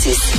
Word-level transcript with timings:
Francis. 0.00 0.32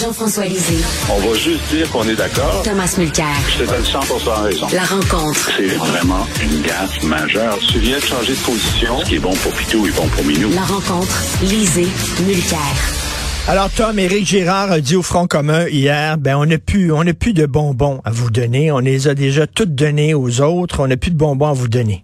Jean-François 0.00 0.46
Lisée. 0.46 0.78
On 1.10 1.20
va 1.20 1.34
juste 1.34 1.60
dire 1.70 1.88
qu'on 1.90 2.08
est 2.08 2.16
d'accord. 2.16 2.62
Thomas 2.64 2.92
Mulcair. 2.98 3.26
Je 3.52 3.64
te 3.64 3.70
donne 3.70 3.84
100 3.84 4.00
raison. 4.42 4.66
La 4.72 4.82
rencontre. 4.82 5.50
C'est 5.56 5.68
vraiment 5.76 6.26
une 6.42 6.62
gaffe 6.62 7.02
majeure. 7.04 7.56
Tu 7.68 7.78
viens 7.78 7.98
de 7.98 8.02
changer 8.02 8.32
de 8.32 8.38
position. 8.38 8.98
Ce 8.98 9.04
qui 9.04 9.14
est 9.14 9.20
bon 9.20 9.34
pour 9.34 9.52
Pitou 9.52 9.86
est 9.86 9.94
bon 9.94 10.08
pour 10.08 10.24
Minou. 10.24 10.50
La 10.54 10.62
rencontre. 10.62 11.22
Lisée. 11.42 11.86
Mulcair. 12.26 12.58
Alors 13.46 13.70
Tom, 13.70 13.96
Éric 13.96 14.26
Girard 14.26 14.72
a 14.72 14.80
dit 14.80 14.96
au 14.96 15.02
Front 15.02 15.28
commun 15.28 15.68
hier, 15.68 16.18
ben 16.18 16.36
on 16.36 16.46
n'a 16.46 16.58
plus, 16.58 16.92
on 16.92 17.04
n'a 17.04 17.14
plus 17.14 17.32
de 17.32 17.46
bonbons 17.46 18.00
à 18.04 18.10
vous 18.10 18.30
donner. 18.30 18.72
On 18.72 18.80
les 18.80 19.06
a 19.06 19.14
déjà 19.14 19.46
toutes 19.46 19.76
donnés 19.76 20.14
aux 20.14 20.40
autres. 20.40 20.80
On 20.80 20.88
n'a 20.88 20.96
plus 20.96 21.12
de 21.12 21.16
bonbons 21.16 21.48
à 21.48 21.52
vous 21.52 21.68
donner. 21.68 22.02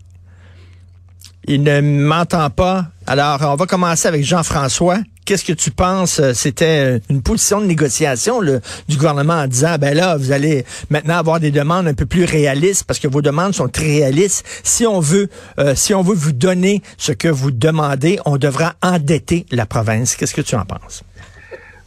Il 1.48 1.62
ne 1.62 1.80
m'entend 1.80 2.50
pas. 2.50 2.86
Alors, 3.06 3.38
on 3.42 3.54
va 3.54 3.66
commencer 3.66 4.08
avec 4.08 4.25
Jean-François. 4.25 4.98
Qu'est-ce 5.25 5.44
que 5.44 5.52
tu 5.52 5.71
penses? 5.71 6.21
C'était 6.34 7.00
une 7.08 7.22
position 7.22 7.61
de 7.61 7.66
négociation 7.66 8.40
du 8.43 8.96
gouvernement 8.96 9.34
en 9.34 9.46
disant, 9.46 9.76
ben 9.79 9.94
là, 9.94 10.16
vous 10.16 10.32
allez 10.32 10.64
maintenant 10.90 11.16
avoir 11.16 11.40
des 11.40 11.50
demandes 11.50 11.86
un 11.86 11.94
peu 11.94 12.07
plus 12.07 12.24
réalistes 12.24 12.85
parce 12.85 12.98
que 12.98 13.08
vos 13.08 13.22
demandes 13.22 13.54
sont 13.54 13.68
très 13.68 13.86
réalistes. 13.86 14.44
Si 14.64 14.86
on 14.86 15.00
veut, 15.00 15.29
euh, 15.58 15.74
si 15.74 15.94
on 15.94 16.02
veut 16.02 16.14
vous 16.14 16.32
donner 16.32 16.82
ce 16.96 17.12
que 17.12 17.29
vous 17.29 17.50
demandez, 17.50 18.18
on 18.24 18.38
devra 18.38 18.74
endetter 18.82 19.46
la 19.50 19.66
province. 19.66 20.16
Qu'est-ce 20.16 20.35
que 20.35 20.43
tu 20.43 20.57
en 20.57 20.64
penses? 20.64 21.02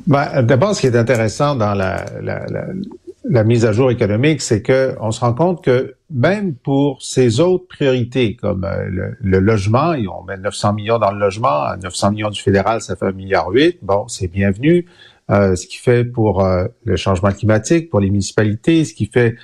Ben, 0.07 0.41
D'abord, 0.41 0.75
ce 0.75 0.81
qui 0.81 0.87
est 0.87 0.97
intéressant 0.97 1.55
dans 1.55 1.73
la, 1.73 2.05
la 3.25 3.43
mise 3.43 3.65
à 3.65 3.73
jour 3.73 3.91
économique, 3.91 4.41
c'est 4.41 4.61
que 4.61 4.95
on 5.01 5.11
se 5.11 5.19
rend 5.19 5.33
compte 5.33 5.63
que 5.63 5.95
même 6.09 6.55
pour 6.55 7.01
ces 7.01 7.39
autres 7.39 7.67
priorités, 7.67 8.35
comme 8.35 8.63
euh, 8.63 8.85
le, 8.89 9.17
le, 9.19 9.39
logement, 9.39 9.93
on 9.93 10.23
met 10.23 10.37
900 10.37 10.73
millions 10.73 10.99
dans 10.99 11.11
le 11.11 11.19
logement, 11.19 11.75
900 11.81 12.11
millions 12.11 12.29
du 12.29 12.41
fédéral, 12.41 12.81
ça 12.81 12.95
fait 12.95 13.07
un 13.07 13.11
milliard 13.11 13.49
huit. 13.49 13.77
Bon, 13.81 14.07
c'est 14.07 14.27
bienvenu. 14.27 14.85
Euh, 15.31 15.55
ce 15.55 15.67
qui 15.67 15.77
fait 15.77 16.05
pour 16.05 16.43
euh, 16.43 16.65
le 16.85 16.95
changement 16.95 17.31
climatique, 17.31 17.89
pour 17.89 17.99
les 17.99 18.09
municipalités, 18.09 18.85
ce 18.85 18.93
qui 18.93 19.05
fait 19.05 19.35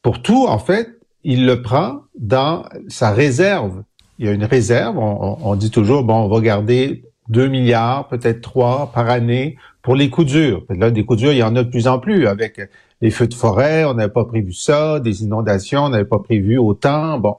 pour 0.00 0.22
tout, 0.22 0.46
en 0.46 0.58
fait, 0.58 0.98
il 1.22 1.44
le 1.44 1.60
prend 1.60 2.02
dans 2.18 2.64
sa 2.88 3.10
réserve. 3.10 3.82
Il 4.18 4.26
y 4.26 4.28
a 4.28 4.32
une 4.32 4.44
réserve. 4.44 4.96
On, 4.96 5.38
on 5.42 5.54
dit 5.56 5.70
toujours, 5.70 6.04
bon, 6.04 6.14
on 6.14 6.28
va 6.28 6.40
garder 6.40 7.04
2 7.28 7.48
milliards, 7.48 8.08
peut-être 8.08 8.40
3 8.40 8.92
par 8.94 9.10
année 9.10 9.56
pour 9.82 9.96
les 9.96 10.08
coups 10.08 10.28
durs. 10.28 10.62
Là, 10.70 10.90
des 10.90 11.04
coups 11.04 11.20
durs, 11.20 11.32
il 11.32 11.38
y 11.38 11.42
en 11.42 11.56
a 11.56 11.64
de 11.64 11.68
plus 11.68 11.88
en 11.88 11.98
plus 11.98 12.26
avec 12.26 12.60
les 13.00 13.10
feux 13.10 13.26
de 13.26 13.34
forêt, 13.34 13.84
on 13.84 13.94
n'avait 13.94 14.12
pas 14.12 14.24
prévu 14.24 14.52
ça, 14.52 15.00
des 15.00 15.22
inondations, 15.22 15.84
on 15.84 15.88
n'avait 15.90 16.04
pas 16.04 16.18
prévu 16.18 16.58
autant. 16.58 17.18
Bon. 17.18 17.36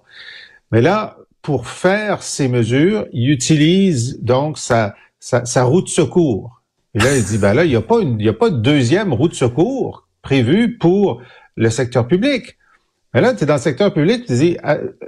Mais 0.72 0.82
là, 0.82 1.18
pour 1.42 1.68
faire 1.68 2.24
ces 2.24 2.48
mesures, 2.48 3.06
il 3.14 3.30
utilise 3.30 4.20
donc 4.22 4.58
sa, 4.58 4.96
sa, 5.20 5.46
sa 5.46 5.64
roue 5.64 5.82
de 5.82 5.90
secours. 5.90 6.62
Et 6.94 7.00
là, 7.00 7.16
il 7.16 7.24
dit, 7.24 7.38
ben 7.38 7.54
là, 7.54 7.66
il 7.66 7.70
n'y 7.70 7.76
a, 7.76 7.82
pas 7.82 8.00
une, 8.00 8.20
il 8.20 8.26
y 8.26 8.30
a 8.30 8.34
pas 8.34 8.50
de 8.50 8.58
deuxième 8.58 9.14
roue 9.14 9.28
de 9.28 9.34
secours 9.34 10.08
prévue 10.22 10.78
pour 10.78 11.22
le 11.56 11.70
secteur 11.70 12.08
public. 12.08 12.58
Mais 13.14 13.22
là, 13.22 13.34
tu 13.34 13.44
es 13.44 13.48
dans 13.48 13.56
le 13.56 13.60
secteur 13.60 13.94
public, 13.94 14.26
tu 14.26 14.34
dis, 14.34 14.58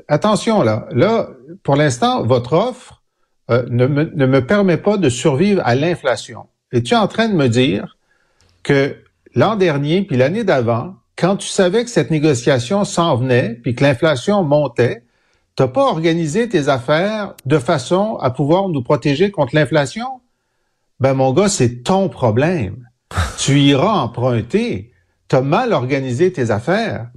attention 0.07 0.61
là, 0.63 0.87
là, 0.91 1.29
pour 1.63 1.75
l'instant, 1.75 2.23
votre 2.23 2.53
offre 2.53 3.01
euh, 3.49 3.65
ne 3.69 3.85
me 3.87 4.45
permet 4.45 4.77
pas 4.77 4.97
de 4.97 5.09
survivre 5.09 5.61
à 5.65 5.75
l'inflation. 5.75 6.47
Et 6.71 6.83
tu 6.83 6.93
es 6.93 6.97
en 6.97 7.07
train 7.07 7.29
de 7.29 7.33
me 7.33 7.47
dire 7.47 7.97
que 8.63 8.95
l'an 9.35 9.55
dernier 9.55 10.01
puis 10.03 10.17
l'année 10.17 10.43
d'avant, 10.43 10.95
quand 11.15 11.37
tu 11.37 11.47
savais 11.47 11.83
que 11.83 11.89
cette 11.89 12.11
négociation 12.11 12.83
s'en 12.83 13.15
venait 13.15 13.59
puis 13.63 13.75
que 13.75 13.83
l'inflation 13.83 14.43
montait, 14.43 15.03
t'as 15.55 15.67
pas 15.67 15.85
organisé 15.85 16.47
tes 16.47 16.69
affaires 16.69 17.33
de 17.45 17.57
façon 17.57 18.17
à 18.17 18.29
pouvoir 18.29 18.69
nous 18.69 18.83
protéger 18.83 19.31
contre 19.31 19.55
l'inflation? 19.55 20.21
Ben, 20.99 21.13
mon 21.13 21.33
gars, 21.33 21.49
c'est 21.49 21.83
ton 21.83 22.09
problème. 22.09 22.87
tu 23.39 23.59
iras 23.59 23.93
emprunter. 24.01 24.91
T'as 25.27 25.41
mal 25.41 25.73
organisé 25.73 26.31
tes 26.31 26.51
affaires. 26.51 27.09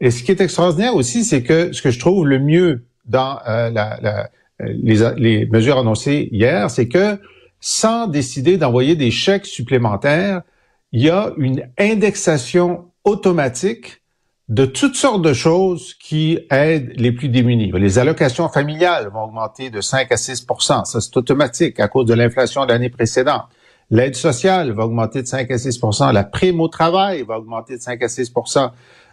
Et 0.00 0.10
ce 0.10 0.22
qui 0.22 0.30
est 0.30 0.40
extraordinaire 0.40 0.94
aussi, 0.94 1.24
c'est 1.24 1.42
que 1.42 1.72
ce 1.72 1.82
que 1.82 1.90
je 1.90 1.98
trouve 1.98 2.26
le 2.26 2.38
mieux 2.38 2.86
dans 3.04 3.38
euh, 3.46 3.70
la, 3.70 3.98
la, 4.00 4.30
les, 4.60 4.98
les 5.16 5.46
mesures 5.46 5.78
annoncées 5.78 6.28
hier, 6.32 6.70
c'est 6.70 6.88
que 6.88 7.18
sans 7.60 8.06
décider 8.06 8.56
d'envoyer 8.56 8.96
des 8.96 9.10
chèques 9.10 9.46
supplémentaires, 9.46 10.42
il 10.92 11.02
y 11.02 11.10
a 11.10 11.32
une 11.36 11.68
indexation 11.78 12.86
automatique 13.04 14.02
de 14.48 14.64
toutes 14.64 14.96
sortes 14.96 15.22
de 15.22 15.32
choses 15.32 15.94
qui 15.94 16.40
aident 16.50 16.92
les 16.96 17.12
plus 17.12 17.28
démunis. 17.28 17.70
Les 17.72 17.98
allocations 18.00 18.48
familiales 18.48 19.08
vont 19.12 19.24
augmenter 19.24 19.70
de 19.70 19.80
5 19.80 20.10
à 20.10 20.16
6% 20.16 20.84
Ça, 20.84 21.00
c'est 21.00 21.16
automatique 21.16 21.78
à 21.78 21.86
cause 21.86 22.06
de 22.06 22.14
l'inflation 22.14 22.66
de 22.66 22.72
l'année 22.72 22.90
précédente. 22.90 23.44
L'aide 23.90 24.16
sociale 24.16 24.72
va 24.72 24.84
augmenter 24.86 25.22
de 25.22 25.26
5 25.28 25.50
à 25.50 25.56
6% 25.56 26.12
La 26.12 26.24
prime 26.24 26.60
au 26.60 26.68
travail 26.68 27.22
va 27.22 27.38
augmenter 27.38 27.76
de 27.76 27.82
5 27.82 28.02
à 28.02 28.08
6 28.08 28.32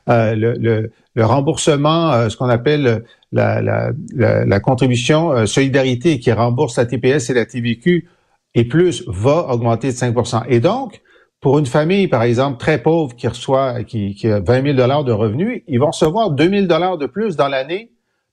euh, 0.09 0.35
le, 0.35 0.53
le, 0.53 0.91
le, 1.15 1.25
remboursement, 1.25 2.13
euh, 2.13 2.29
ce 2.29 2.37
qu'on 2.37 2.49
appelle 2.49 3.03
la, 3.33 3.61
la, 3.61 3.91
la, 4.15 4.59
contribution 4.61 5.33
euh, 5.33 5.45
solidarité 5.45 6.19
qui 6.19 6.31
rembourse 6.31 6.77
la 6.77 6.85
TPS 6.85 7.29
et 7.29 7.33
la 7.33 7.45
TVQ 7.45 8.07
et 8.55 8.63
plus, 8.63 9.03
va 9.07 9.49
augmenter 9.49 9.89
de 9.89 9.97
5% 9.97 10.43
Et 10.47 10.61
donc, 10.61 11.01
pour 11.39 11.59
une 11.59 11.65
famille, 11.65 12.07
par 12.07 12.23
exemple, 12.23 12.57
très 12.57 12.81
pauvre 12.81 13.15
qui 13.15 13.27
reçoit, 13.27 13.83
qui, 13.83 14.15
qui 14.15 14.27
a 14.27 14.39
20 14.39 14.63
000 14.63 14.75
dollars 14.75 15.03
de 15.03 15.11
revenus, 15.11 15.63
ils 15.67 15.79
vont 15.79 15.91
recevoir 15.91 16.31
2 16.31 16.49
000 16.49 16.65
dollars 16.65 16.97
de 16.97 17.05
plus 17.05 17.35
dans 17.35 17.47
l'année 17.47 17.91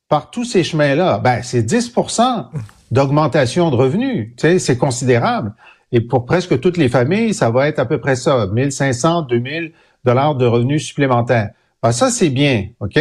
par 0.08 0.30
tous 0.30 0.44
ces 0.44 0.64
chemins-là. 0.64 1.18
Ben, 1.18 1.42
c'est 1.42 1.62
10% 1.62 2.46
d'augmentation 2.90 3.70
de 3.70 3.76
revenus. 3.76 4.32
Tu 4.36 4.42
sais, 4.42 4.58
c'est 4.58 4.78
considérable. 4.78 5.54
Et 5.92 6.00
pour 6.00 6.24
presque 6.24 6.60
toutes 6.60 6.76
les 6.76 6.88
familles, 6.88 7.34
ça 7.34 7.50
va 7.50 7.68
être 7.68 7.78
à 7.78 7.84
peu 7.84 7.98
près 7.98 8.16
ça, 8.16 8.46
1500, 8.46 9.22
2000 9.22 9.72
dollars 10.04 10.34
de 10.34 10.46
revenus 10.46 10.84
supplémentaires. 10.86 11.50
Ben, 11.82 11.92
ça, 11.92 12.10
c'est 12.10 12.30
bien, 12.30 12.68
OK? 12.80 12.98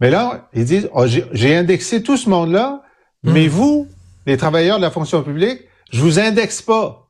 Mais 0.00 0.10
là, 0.10 0.48
ils 0.52 0.64
disent, 0.64 0.90
oh, 0.92 1.06
j'ai 1.06 1.56
indexé 1.56 2.02
tout 2.02 2.16
ce 2.16 2.28
monde-là, 2.28 2.82
mais 3.22 3.46
hmm. 3.46 3.50
vous, 3.50 3.88
les 4.26 4.36
travailleurs 4.36 4.76
de 4.76 4.82
la 4.82 4.90
fonction 4.90 5.22
publique, 5.22 5.60
je 5.90 6.02
vous 6.02 6.18
indexe 6.18 6.60
pas. 6.60 7.05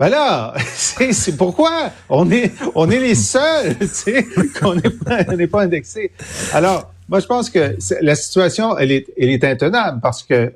Ben 0.00 0.08
là, 0.08 0.54
c'est 0.64 1.36
pourquoi 1.36 1.90
on 2.08 2.28
est 2.30 2.52
on 2.74 2.90
est 2.90 2.98
les 2.98 3.14
seuls, 3.14 3.76
tu 3.78 3.86
sais, 3.86 4.26
qu'on 4.58 4.74
n'est 4.74 4.90
pas, 4.90 5.24
pas 5.24 5.62
indexé. 5.62 6.10
Alors, 6.52 6.92
moi, 7.08 7.20
je 7.20 7.26
pense 7.26 7.48
que 7.48 7.76
la 8.00 8.14
situation, 8.16 8.76
elle 8.76 8.90
est, 8.90 9.06
elle 9.16 9.28
est 9.28 9.44
intenable 9.44 10.00
parce 10.02 10.24
que, 10.24 10.34
euh, 10.34 10.52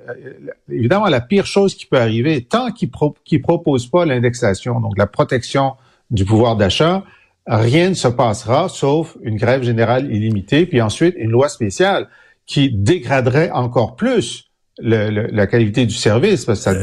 évidemment, 0.69 1.06
la 1.06 1.21
pire 1.21 1.47
chose 1.47 1.75
qui 1.75 1.87
peut 1.87 2.00
arriver, 2.00 2.43
tant 2.43 2.72
qu'ils 2.72 2.91
pro, 2.91 3.15
proposent 3.43 3.87
pas 3.87 4.04
l'indexation, 4.04 4.81
donc 4.81 4.98
la 4.98 5.06
protection 5.06 5.75
du 6.10 6.25
pouvoir 6.25 6.56
d'achat, 6.56 7.04
rien 7.47 7.91
ne 7.91 7.94
se 7.94 8.09
passera 8.09 8.69
sauf 8.69 9.16
une 9.22 9.37
grève 9.37 9.62
générale 9.62 10.12
illimitée, 10.12 10.66
puis 10.66 10.81
ensuite 10.81 11.15
une 11.16 11.31
loi 11.31 11.48
spéciale 11.48 12.09
qui 12.47 12.72
dégraderait 12.72 13.50
encore 13.50 13.94
plus 13.94 14.47
le, 14.81 15.28
la 15.33 15.47
qualité 15.47 15.87
du 15.87 15.94
service 15.94 16.44
parce 16.44 16.65
que 16.65 16.65
ça 16.65 16.75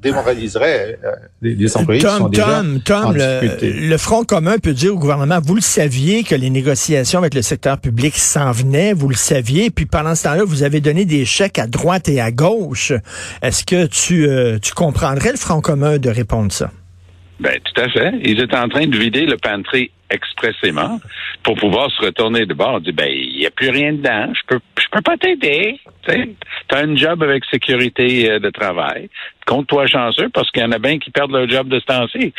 démoraliserait 0.00 0.98
euh, 1.04 1.10
les, 1.42 1.76
employés 1.76 2.00
Tom, 2.00 2.10
qui 2.10 2.18
sont 2.18 2.28
déjà 2.28 2.62
Tom, 2.84 3.16
le, 3.16 3.96
Front 3.96 4.24
commun 4.24 4.58
peut 4.58 4.72
dire 4.72 4.94
au 4.94 4.98
gouvernement, 4.98 5.38
vous 5.42 5.54
le 5.54 5.60
saviez 5.60 6.24
que 6.24 6.34
les 6.34 6.50
négociations 6.50 7.18
avec 7.18 7.34
le 7.34 7.42
secteur 7.42 7.78
public 7.78 8.14
s'en 8.16 8.52
venaient, 8.52 8.92
vous 8.92 9.08
le 9.08 9.14
saviez, 9.14 9.70
puis 9.70 9.86
pendant 9.86 10.14
ce 10.14 10.24
temps-là, 10.24 10.44
vous 10.44 10.62
avez 10.62 10.80
donné 10.80 11.04
des 11.04 11.24
chèques 11.24 11.58
à 11.58 11.66
droite 11.66 12.08
et 12.08 12.20
à 12.20 12.30
gauche. 12.30 12.92
Est-ce 13.42 13.64
que 13.64 13.86
tu, 13.86 14.26
euh, 14.26 14.58
tu 14.58 14.72
comprendrais 14.72 15.30
le 15.30 15.38
Front 15.38 15.60
commun 15.60 15.98
de 15.98 16.10
répondre 16.10 16.52
ça? 16.52 16.70
Ben, 17.40 17.56
tout 17.64 17.80
à 17.80 17.88
fait. 17.88 18.12
Ils 18.24 18.40
étaient 18.40 18.56
en 18.56 18.68
train 18.68 18.86
de 18.86 18.96
vider 18.96 19.26
le 19.26 19.36
pantry 19.36 19.92
expressément 20.10 21.00
pour 21.42 21.56
pouvoir 21.56 21.90
se 21.90 22.04
retourner 22.04 22.46
de 22.46 22.54
bord. 22.54 22.74
On 22.74 22.80
dit, 22.80 22.92
ben, 22.92 23.08
il 23.10 23.38
n'y 23.38 23.46
a 23.46 23.50
plus 23.50 23.70
rien 23.70 23.92
dedans. 23.92 24.32
Je 24.34 24.40
peux, 24.46 24.60
je 24.78 24.86
peux 24.90 25.02
pas 25.02 25.16
t'aider. 25.16 25.80
Tu 26.06 26.74
as 26.74 26.78
un 26.78 26.96
job 26.96 27.22
avec 27.22 27.44
sécurité 27.46 28.30
euh, 28.30 28.38
de 28.38 28.50
travail. 28.50 29.08
Compte-toi 29.46 29.86
chanceux 29.86 30.28
parce 30.28 30.50
qu'il 30.50 30.62
y 30.62 30.64
en 30.64 30.72
a 30.72 30.78
bien 30.78 30.98
qui 30.98 31.10
perdent 31.10 31.32
leur 31.32 31.48
job 31.48 31.68
de 31.68 31.80
ce 31.80 31.84
temps-ci. 31.86 32.34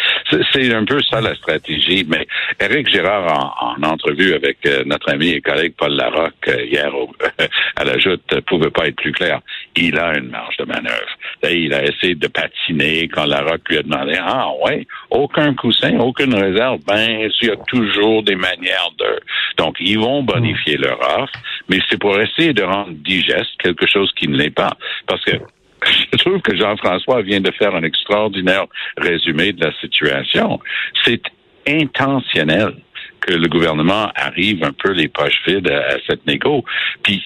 C'est 0.54 0.74
un 0.74 0.86
peu 0.86 1.00
ça 1.02 1.22
la 1.22 1.34
stratégie. 1.34 2.06
Mais 2.08 2.28
Éric 2.60 2.88
Girard, 2.90 3.76
en, 3.80 3.84
entrevue 3.84 4.34
avec 4.34 4.58
euh, 4.68 4.84
notre 4.86 5.12
ami 5.12 5.30
et 5.30 5.42
collègue 5.42 5.74
Paul 5.76 5.94
Larocque 5.96 6.48
euh, 6.48 6.66
hier 6.66 6.92
à 7.76 7.84
la 7.84 7.98
joute, 7.98 8.22
pouvait 8.46 8.70
pas 8.70 8.88
être 8.88 8.96
plus 8.96 9.12
clair. 9.12 9.42
Il 9.76 9.98
a 9.98 10.18
une 10.18 10.30
marge 10.30 10.58
de 10.58 10.66
manœuvre. 10.66 11.18
il 11.44 11.74
a 11.74 11.84
essayé 11.84 12.16
de 12.16 12.28
patiner 12.28 13.08
quand 13.08 13.26
Larocque 13.26 13.70
lui 13.70 13.78
a 13.80 13.84
demandé, 13.84 14.16
ah 14.20 14.50
ouais, 14.64 14.86
aucun 15.10 15.54
coussin, 15.56 15.98
aucune 16.00 16.36
réserve. 16.36 16.80
Ben, 16.88 17.30
il 17.42 17.48
y 17.48 17.52
a 17.52 17.56
toujours 17.68 18.24
des 18.24 18.36
manières 18.36 18.92
de... 18.98 19.20
Donc, 19.58 19.78
ils 19.80 20.00
vont 20.00 20.24
bonifier 20.24 20.78
leur 20.78 21.00
offre, 21.00 21.34
mais 21.70 21.80
c'est 21.90 22.00
pour 22.00 22.20
essayer 22.20 22.54
de 22.54 22.64
rendre 22.64 22.92
digeste 22.92 23.52
quelque 23.60 23.88
chose 23.88 24.12
qui 24.16 24.28
ne 24.28 24.38
l'est 24.38 24.50
pas. 24.50 24.72
Parce 25.08 25.24
que 25.26 25.38
je 26.12 26.18
trouve 26.18 26.42
que 26.42 26.56
Jean-François 26.56 27.22
vient 27.22 27.42
de 27.42 27.52
faire 27.52 27.76
un 27.76 27.84
extraordinaire 27.84 28.66
résumé 28.98 29.54
de 29.54 29.66
la 29.66 29.74
situation. 29.80 30.60
C'est 31.04 31.24
intentionnel 31.68 32.76
que 33.22 33.34
le 33.34 33.48
gouvernement 33.48 34.12
arrive 34.16 34.64
un 34.64 34.72
peu 34.72 34.92
les 34.92 35.08
poches 35.08 35.42
vides 35.46 35.70
à, 35.70 35.98
cette 36.08 36.26
négo. 36.26 36.64
Puis 37.04 37.24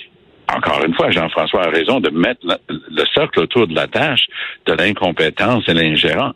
encore 0.54 0.84
une 0.86 0.94
fois, 0.94 1.12
Jean-François 1.12 1.68
a 1.68 1.70
raison 1.70 2.00
de 2.00 2.10
mettre 2.10 2.42
le, 2.70 3.04
cercle 3.14 3.40
autour 3.40 3.68
de 3.68 3.76
la 3.76 3.88
tâche 3.88 4.26
de 4.66 4.74
l'incompétence 4.74 5.64
et 5.68 5.74
l'ingérence. 5.74 6.36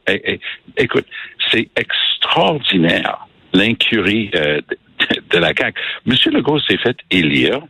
écoute, 0.78 1.06
c'est 1.52 1.70
extraordinaire 1.76 3.28
l'incurie 3.58 4.32
euh, 4.36 4.62
de, 5.32 5.38
la 5.38 5.54
CAQ. 5.58 5.80
Monsieur 6.06 6.32
Legault 6.32 6.60
s'est 6.62 6.78
fait 6.78 6.98
élire 7.12 7.62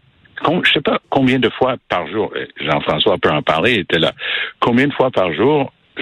je 0.63 0.71
sais 0.71 0.81
pas 0.81 0.99
combien 1.09 1.39
de 1.39 1.49
fois 1.49 1.77
par 1.89 2.07
jour, 2.07 2.31
euh, 2.35 2.45
Jean-François 2.61 3.17
peut 3.17 3.31
en 3.31 3.41
parler, 3.41 3.73
il 3.73 3.79
était 3.79 3.97
là, 3.97 4.13
combien 4.59 4.87
de 4.87 4.93
fois 4.93 5.09
par 5.09 5.33
jour 5.33 5.73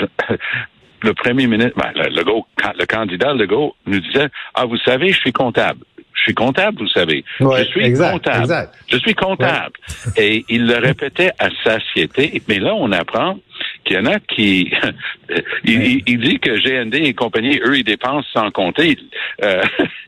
le 1.01 1.13
premier 1.13 1.47
ministre, 1.47 1.73
ben, 1.77 1.91
le, 1.95 2.09
le, 2.09 2.23
le 2.23 2.85
candidat 2.85 3.33
Legault 3.33 3.75
nous 3.85 3.99
disait, 3.99 4.27
ah, 4.53 4.65
vous 4.65 4.77
savez, 4.77 5.11
je 5.13 5.19
suis 5.19 5.31
comptable. 5.31 5.79
Je 6.13 6.21
suis 6.21 6.33
comptable, 6.33 6.79
vous 6.79 6.89
savez. 6.89 7.23
je 7.39 7.63
suis 7.63 7.93
comptable. 7.93 8.69
Je 8.88 8.97
suis 8.97 9.13
comptable. 9.13 9.73
Et 10.17 10.45
il 10.49 10.65
le 10.65 10.77
répétait 10.77 11.31
à 11.39 11.49
satiété. 11.63 12.41
Mais 12.47 12.59
là, 12.59 12.73
on 12.73 12.91
apprend 12.91 13.38
qu'il 13.85 13.97
y 13.97 13.99
en 13.99 14.05
a 14.05 14.19
qui... 14.19 14.71
il, 15.63 16.19
dit 16.19 16.39
que 16.39 16.57
GND 16.59 16.95
et 16.95 17.13
compagnie, 17.13 17.59
eux, 17.65 17.77
ils 17.77 17.83
dépensent 17.83 18.27
sans 18.33 18.51
compter. 18.51 18.97
Euh, 19.43 19.61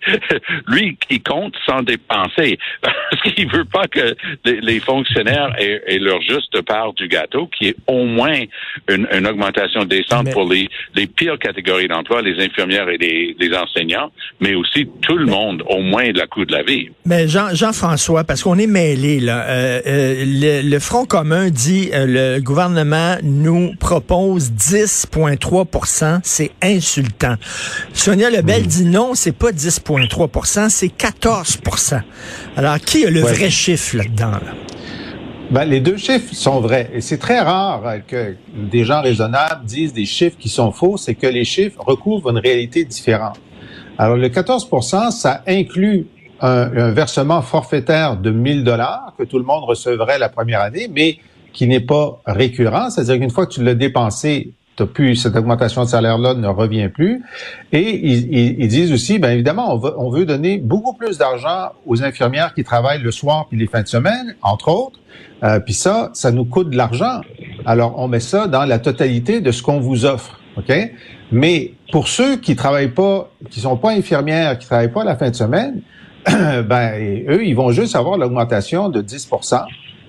lui, 0.67 0.97
il 1.09 1.21
compte 1.21 1.55
sans 1.65 1.81
dépenser. 1.81 2.57
Parce 2.81 3.21
qu'il 3.23 3.49
veut 3.49 3.65
pas 3.65 3.87
que 3.87 4.15
les, 4.45 4.79
fonctionnaires 4.79 5.53
aient, 5.59 5.99
leur 5.99 6.21
juste 6.21 6.61
part 6.61 6.93
du 6.93 7.07
gâteau, 7.07 7.47
qui 7.47 7.69
est 7.69 7.75
au 7.87 8.05
moins 8.05 8.39
une, 8.89 9.27
augmentation 9.27 9.85
décente 9.85 10.31
pour 10.31 10.49
les, 10.49 10.69
les 10.95 11.07
pires 11.07 11.39
catégories 11.39 11.87
d'emploi, 11.87 12.21
les 12.21 12.43
infirmières 12.43 12.89
et 12.89 12.97
les, 12.97 13.57
enseignants, 13.57 14.11
mais 14.39 14.53
aussi 14.55 14.87
tout 15.01 15.17
le 15.17 15.25
monde, 15.25 15.63
au 15.69 15.81
moins 15.81 16.11
de 16.11 16.17
la 16.17 16.27
coût 16.27 16.45
de 16.45 16.51
la 16.51 16.63
vie. 16.63 16.89
Mais 17.05 17.27
Jean, 17.27 17.53
Jean-François, 17.53 18.23
parce 18.23 18.43
qu'on 18.43 18.57
est 18.57 18.67
mêlés, 18.67 19.19
là, 19.19 19.45
euh, 19.47 19.81
euh, 19.87 20.23
le, 20.25 20.69
le, 20.69 20.79
Front 20.79 21.05
commun 21.05 21.49
dit 21.49 21.89
le 21.93 22.39
gouvernement 22.39 23.15
nous 23.23 23.66
propose 23.75 24.51
10,3 24.51 26.19
C'est 26.23 26.51
insultant. 26.61 27.35
Sonia 27.93 28.29
Lebel 28.29 28.67
dit 28.67 28.85
non, 28.85 29.13
c'est 29.13 29.31
pas 29.31 29.51
10,3% 29.51 30.69
c'est 30.69 30.87
14% 30.87 32.01
Alors, 32.55 32.79
qui 32.79 33.05
a 33.05 33.09
le 33.09 33.21
vrai 33.21 33.49
chiffre 33.49 33.97
là-dedans? 33.97 34.31
Ben, 35.49 35.63
les 35.63 35.79
deux 35.79 35.97
chiffres 35.97 36.33
sont 36.33 36.59
vrais. 36.59 36.89
Et 36.93 37.01
c'est 37.01 37.17
très 37.17 37.39
rare 37.39 37.81
que 38.05 38.35
des 38.53 38.83
gens 38.83 39.01
raisonnables 39.01 39.65
disent 39.65 39.93
des 39.93 40.05
chiffres 40.05 40.37
qui 40.37 40.49
sont 40.49 40.71
faux. 40.71 40.97
C'est 40.97 41.15
que 41.15 41.27
les 41.27 41.45
chiffres 41.45 41.81
recouvrent 41.85 42.31
une 42.31 42.39
réalité 42.39 42.83
différente. 42.83 43.39
Alors, 43.97 44.17
le 44.17 44.27
14% 44.27 45.11
ça 45.11 45.43
inclut 45.47 46.07
un, 46.41 46.69
un, 46.77 46.91
versement 46.91 47.41
forfaitaire 47.41 48.17
de 48.17 48.29
1000 48.29 48.63
dollars 48.63 49.13
que 49.17 49.23
tout 49.23 49.39
le 49.39 49.45
monde 49.45 49.63
recevrait 49.63 50.19
la 50.19 50.29
première 50.29 50.61
année, 50.61 50.87
mais 50.93 51.17
qui 51.53 51.67
n'est 51.67 51.79
pas 51.79 52.21
récurrent, 52.25 52.89
c'est-à-dire 52.89 53.19
qu'une 53.19 53.29
fois 53.29 53.45
que 53.45 53.53
tu 53.53 53.63
l'as 53.63 53.75
dépensé, 53.75 54.53
t'as 54.77 54.85
plus 54.85 55.15
cette 55.15 55.35
augmentation 55.35 55.83
de 55.83 55.89
salaire-là 55.89 56.35
ne 56.35 56.47
revient 56.47 56.87
plus. 56.87 57.23
Et 57.73 58.07
ils, 58.07 58.67
disent 58.67 58.93
aussi, 58.93 59.19
bien 59.19 59.31
évidemment, 59.31 59.73
on 59.73 59.77
veut, 59.77 59.93
on 59.97 60.09
veut 60.09 60.25
donner 60.25 60.59
beaucoup 60.59 60.93
plus 60.93 61.17
d'argent 61.17 61.71
aux 61.85 62.03
infirmières 62.03 62.53
qui 62.53 62.63
travaillent 62.63 63.01
le 63.01 63.11
soir 63.11 63.47
puis 63.49 63.57
les 63.57 63.67
fins 63.67 63.81
de 63.81 63.87
semaine, 63.87 64.35
entre 64.41 64.69
autres. 64.69 64.99
Euh, 65.43 65.59
puis 65.59 65.73
ça, 65.73 66.11
ça 66.13 66.31
nous 66.31 66.45
coûte 66.45 66.69
de 66.69 66.77
l'argent. 66.77 67.21
Alors 67.65 67.97
on 67.97 68.07
met 68.07 68.19
ça 68.19 68.47
dans 68.47 68.65
la 68.65 68.79
totalité 68.79 69.41
de 69.41 69.51
ce 69.51 69.61
qu'on 69.61 69.79
vous 69.79 70.05
offre, 70.05 70.39
ok? 70.57 70.71
Mais 71.31 71.73
pour 71.91 72.07
ceux 72.07 72.37
qui 72.37 72.55
travaillent 72.55 72.93
pas, 72.93 73.29
qui 73.49 73.59
sont 73.59 73.77
pas 73.77 73.91
infirmières, 73.91 74.57
qui 74.57 74.67
travaillent 74.67 74.91
pas 74.91 75.03
la 75.03 75.15
fin 75.15 75.29
de 75.29 75.35
semaine, 75.35 75.81
ben 76.25 77.23
eux, 77.27 77.45
ils 77.45 77.55
vont 77.55 77.71
juste 77.71 77.95
avoir 77.95 78.17
l'augmentation 78.17 78.89
de 78.89 79.01
10 79.01 79.29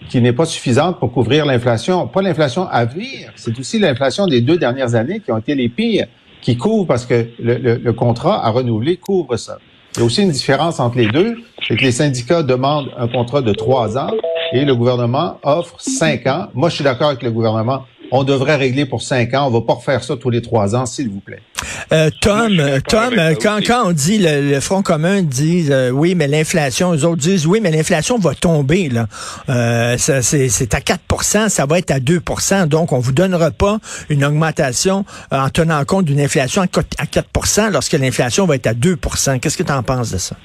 qui 0.08 0.20
n'est 0.20 0.32
pas 0.32 0.46
suffisante 0.46 0.98
pour 0.98 1.12
couvrir 1.12 1.46
l'inflation. 1.46 2.06
Pas 2.06 2.22
l'inflation 2.22 2.66
à 2.68 2.84
venir, 2.84 3.32
c'est 3.36 3.58
aussi 3.58 3.78
l'inflation 3.78 4.26
des 4.26 4.40
deux 4.40 4.58
dernières 4.58 4.94
années 4.94 5.20
qui 5.20 5.30
ont 5.30 5.38
été 5.38 5.54
les 5.54 5.68
pires, 5.68 6.06
qui 6.40 6.56
couvrent 6.56 6.86
parce 6.86 7.06
que 7.06 7.26
le, 7.38 7.90
contrat 7.92 8.44
à 8.44 8.50
renouveler 8.50 8.96
couvre 8.96 9.36
ça. 9.36 9.58
Il 9.94 10.00
y 10.00 10.02
a 10.02 10.04
aussi 10.06 10.22
une 10.22 10.30
différence 10.30 10.80
entre 10.80 10.98
les 10.98 11.08
deux, 11.08 11.36
c'est 11.66 11.76
que 11.76 11.82
les 11.82 11.92
syndicats 11.92 12.42
demandent 12.42 12.90
un 12.96 13.08
contrat 13.08 13.42
de 13.42 13.52
trois 13.52 13.98
ans 13.98 14.12
et 14.52 14.64
le 14.64 14.74
gouvernement 14.74 15.38
offre 15.42 15.80
cinq 15.80 16.26
ans. 16.26 16.48
Moi, 16.54 16.68
je 16.68 16.76
suis 16.76 16.84
d'accord 16.84 17.08
avec 17.08 17.22
le 17.22 17.30
gouvernement 17.30 17.84
on 18.10 18.24
devrait 18.24 18.56
régler 18.56 18.86
pour 18.86 19.02
cinq 19.02 19.34
ans. 19.34 19.46
On 19.46 19.50
va 19.50 19.60
pas 19.60 19.74
refaire 19.74 20.02
ça 20.02 20.16
tous 20.16 20.30
les 20.30 20.42
trois 20.42 20.74
ans, 20.74 20.86
s'il 20.86 21.08
vous 21.08 21.20
plaît. 21.20 21.40
Euh, 21.92 22.10
Tom, 22.20 22.60
Tom, 22.88 23.14
quand, 23.40 23.60
quand 23.66 23.88
on 23.88 23.92
dit 23.92 24.18
le, 24.18 24.60
Front 24.60 24.82
commun 24.82 25.22
dit 25.22 25.66
euh, 25.70 25.90
oui, 25.90 26.14
mais 26.14 26.28
l'inflation, 26.28 26.92
les 26.92 27.04
autres 27.04 27.22
disent 27.22 27.46
oui, 27.46 27.60
mais 27.62 27.70
l'inflation 27.70 28.18
va 28.18 28.34
tomber 28.34 28.88
là. 28.88 29.06
Euh, 29.48 29.96
c'est 29.98 30.74
à 30.74 30.80
4% 30.80 31.48
ça 31.48 31.66
va 31.66 31.78
être 31.78 31.90
à 31.90 31.98
2% 31.98 32.66
donc 32.66 32.92
on 32.92 32.98
vous 32.98 33.12
donnera 33.12 33.50
pas 33.50 33.78
une 34.08 34.24
augmentation 34.24 35.04
en 35.30 35.48
tenant 35.48 35.84
compte 35.84 36.04
d'une 36.04 36.20
inflation 36.20 36.62
à 36.62 36.66
4% 36.66 37.72
lorsque 37.72 37.92
l'inflation 37.92 38.46
va 38.46 38.56
être 38.56 38.66
à 38.66 38.74
2% 38.74 39.40
Qu'est-ce 39.40 39.56
que 39.56 39.62
tu 39.62 39.72
en 39.72 39.82
penses 39.82 40.10
de 40.10 40.18
ça? 40.18 40.36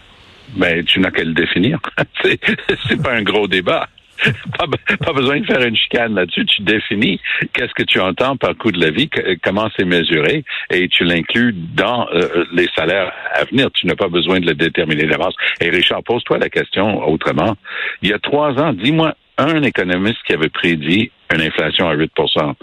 Ben, 0.56 0.84
tu 0.86 1.00
n'as 1.00 1.12
qu'à 1.12 1.24
le 1.24 1.34
définir. 1.34 1.80
c'est 2.24 3.02
pas 3.02 3.14
un 3.14 3.24
gros 3.24 3.48
débat. 3.48 3.88
pas, 4.58 5.14
besoin 5.14 5.40
de 5.40 5.46
faire 5.46 5.62
une 5.62 5.76
chicane 5.76 6.16
là-dessus. 6.16 6.46
Tu 6.46 6.62
définis 6.62 7.20
qu'est-ce 7.54 7.74
que 7.74 7.84
tu 7.84 8.00
entends 8.00 8.38
par 8.38 8.56
coût 8.58 8.72
de 8.72 8.80
la 8.80 8.92
vie, 8.92 9.10
comment 9.44 9.70
c'est 9.78 9.86
mesuré, 9.86 10.44
et 10.70 10.88
tu 10.88 11.04
l'inclus 11.04 11.54
dans 11.54 12.08
euh, 12.14 12.46
les 12.54 12.68
salaires 12.76 13.12
à 13.34 13.46
venir. 13.46 13.70
Tu 13.72 13.88
n'as 13.88 13.96
pas 13.96 14.08
besoin 14.08 14.40
de 14.40 14.48
le 14.48 14.54
déterminer 14.54 15.06
d'avance. 15.06 15.36
Et 15.62 15.70
Richard, 15.70 16.04
pose-toi 16.04 16.38
la 16.38 16.50
question 16.50 17.08
autrement. 17.08 17.56
Il 18.02 18.10
y 18.10 18.14
a 18.14 18.20
trois 18.20 18.52
ans, 18.60 18.74
dis-moi 18.74 19.16
un 19.38 19.64
économiste 19.64 20.20
qui 20.26 20.34
avait 20.34 20.50
prédit 20.50 21.12
une 21.34 21.42
inflation 21.42 21.90
à 21.90 21.96
8 21.96 22.12
euh, 22.20 22.54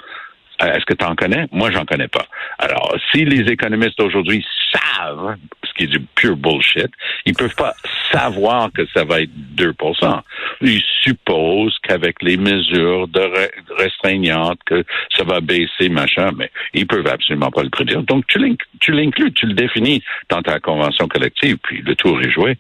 est-ce 0.69 0.85
que 0.85 0.95
tu 0.95 1.05
en 1.05 1.15
connais? 1.15 1.47
Moi, 1.53 1.71
j'en 1.71 1.85
connais 1.85 2.09
pas. 2.09 2.27
Alors, 2.59 2.95
si 3.11 3.25
les 3.25 3.51
économistes 3.51 4.01
aujourd'hui 4.01 4.45
savent, 4.73 5.37
ce 5.65 5.73
qui 5.75 5.85
est 5.85 5.99
du 5.99 6.01
pure 6.01 6.37
bullshit, 6.37 6.91
ils 7.27 7.35
peuvent 7.35 7.55
pas 7.55 7.75
savoir 8.13 8.71
que 8.73 8.83
ça 8.95 9.05
va 9.05 9.21
être 9.21 9.31
2% 9.57 10.21
Ils 10.61 10.83
supposent 11.03 11.77
qu'avec 11.83 12.23
les 12.23 12.37
mesures 12.37 13.09
de 13.09 13.31
restreignantes, 13.79 14.59
que 14.67 14.85
ça 15.17 15.25
va 15.25 15.41
baisser, 15.41 15.89
machin, 15.89 16.31
mais 16.37 16.51
ils 16.75 16.87
peuvent 16.87 17.07
absolument 17.07 17.51
pas 17.51 17.63
le 17.63 17.71
prédire. 17.71 18.03
Donc, 18.03 18.27
tu 18.27 18.39
l'inclus, 18.39 19.33
tu 19.33 19.47
le 19.47 19.55
définis 19.55 20.03
dans 20.29 20.43
ta 20.43 20.61
convention 20.61 21.09
collective, 21.09 21.57
puis 21.63 21.83
le 21.83 21.95
tour 21.95 22.21
est 22.21 22.31
joué. 22.31 22.59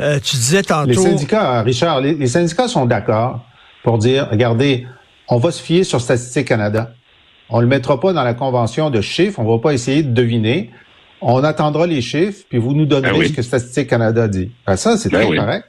Euh, 0.00 0.18
tu 0.20 0.36
disais 0.36 0.62
tantôt... 0.62 0.88
Les 0.88 0.94
syndicats, 0.94 1.62
Richard, 1.62 2.00
les 2.02 2.26
syndicats 2.26 2.68
sont 2.68 2.84
d'accord 2.84 3.46
pour 3.82 3.98
dire, 3.98 4.28
regardez, 4.30 4.86
on 5.28 5.38
va 5.38 5.50
se 5.50 5.62
fier 5.62 5.84
sur 5.84 6.00
Statistique 6.00 6.48
Canada. 6.48 6.90
On 7.50 7.60
le 7.60 7.66
mettra 7.66 8.00
pas 8.00 8.12
dans 8.12 8.24
la 8.24 8.34
convention 8.34 8.90
de 8.90 9.00
chiffres. 9.00 9.38
On 9.38 9.44
va 9.44 9.58
pas 9.58 9.72
essayer 9.72 10.02
de 10.02 10.12
deviner. 10.12 10.70
On 11.20 11.42
attendra 11.42 11.86
les 11.86 12.02
chiffres, 12.02 12.44
puis 12.48 12.58
vous 12.58 12.74
nous 12.74 12.86
donnerez 12.86 13.18
ben 13.18 13.28
ce 13.28 13.32
que 13.32 13.42
Statistique 13.42 13.88
Canada 13.88 14.28
dit. 14.28 14.50
Ben 14.66 14.76
ça, 14.76 14.96
c'est 14.96 15.10
ben 15.10 15.26
très 15.26 15.36
correct. 15.36 15.64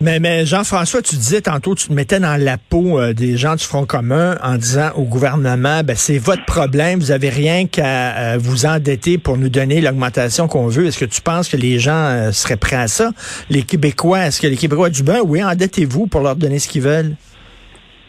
Mais, 0.00 0.18
mais 0.18 0.44
Jean-François, 0.44 1.02
tu 1.02 1.14
disais 1.16 1.40
tantôt, 1.40 1.74
tu 1.74 1.88
te 1.88 1.92
mettais 1.92 2.18
dans 2.18 2.38
la 2.38 2.58
peau 2.58 2.98
euh, 2.98 3.14
des 3.14 3.36
gens 3.36 3.54
du 3.54 3.64
Front 3.64 3.86
commun 3.86 4.36
en 4.42 4.56
disant 4.56 4.90
au 4.96 5.04
gouvernement, 5.04 5.82
ben, 5.84 5.94
c'est 5.96 6.18
votre 6.18 6.44
problème, 6.44 6.98
vous 6.98 7.12
avez 7.12 7.30
rien 7.30 7.66
qu'à 7.66 8.16
euh, 8.16 8.38
vous 8.38 8.66
endetter 8.66 9.18
pour 9.18 9.38
nous 9.38 9.48
donner 9.48 9.80
l'augmentation 9.80 10.48
qu'on 10.48 10.66
veut. 10.66 10.86
Est-ce 10.86 10.98
que 10.98 11.04
tu 11.04 11.20
penses 11.20 11.48
que 11.48 11.56
les 11.56 11.78
gens 11.78 11.92
euh, 11.92 12.32
seraient 12.32 12.56
prêts 12.56 12.76
à 12.76 12.88
ça? 12.88 13.12
Les 13.50 13.62
Québécois, 13.62 14.26
est-ce 14.26 14.40
que 14.40 14.48
les 14.48 14.56
Québécois 14.56 14.90
du 14.90 15.04
ben 15.04 15.20
oui, 15.24 15.42
endettez-vous 15.42 16.08
pour 16.08 16.22
leur 16.22 16.34
donner 16.34 16.58
ce 16.58 16.68
qu'ils 16.68 16.82
veulent? 16.82 17.14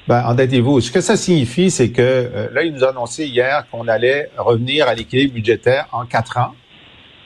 Ben, 0.07 0.23
endettez-vous. 0.25 0.81
Ce 0.81 0.91
que 0.91 1.01
ça 1.01 1.17
signifie, 1.17 1.71
c'est 1.71 1.89
que 1.89 2.01
euh, 2.01 2.47
là, 2.53 2.63
il 2.63 2.73
nous 2.73 2.83
a 2.83 2.89
annoncé 2.89 3.25
hier 3.25 3.65
qu'on 3.71 3.87
allait 3.87 4.29
revenir 4.37 4.87
à 4.87 4.93
l'équilibre 4.93 5.33
budgétaire 5.33 5.87
en 5.91 6.05
quatre 6.05 6.37
ans. 6.37 6.53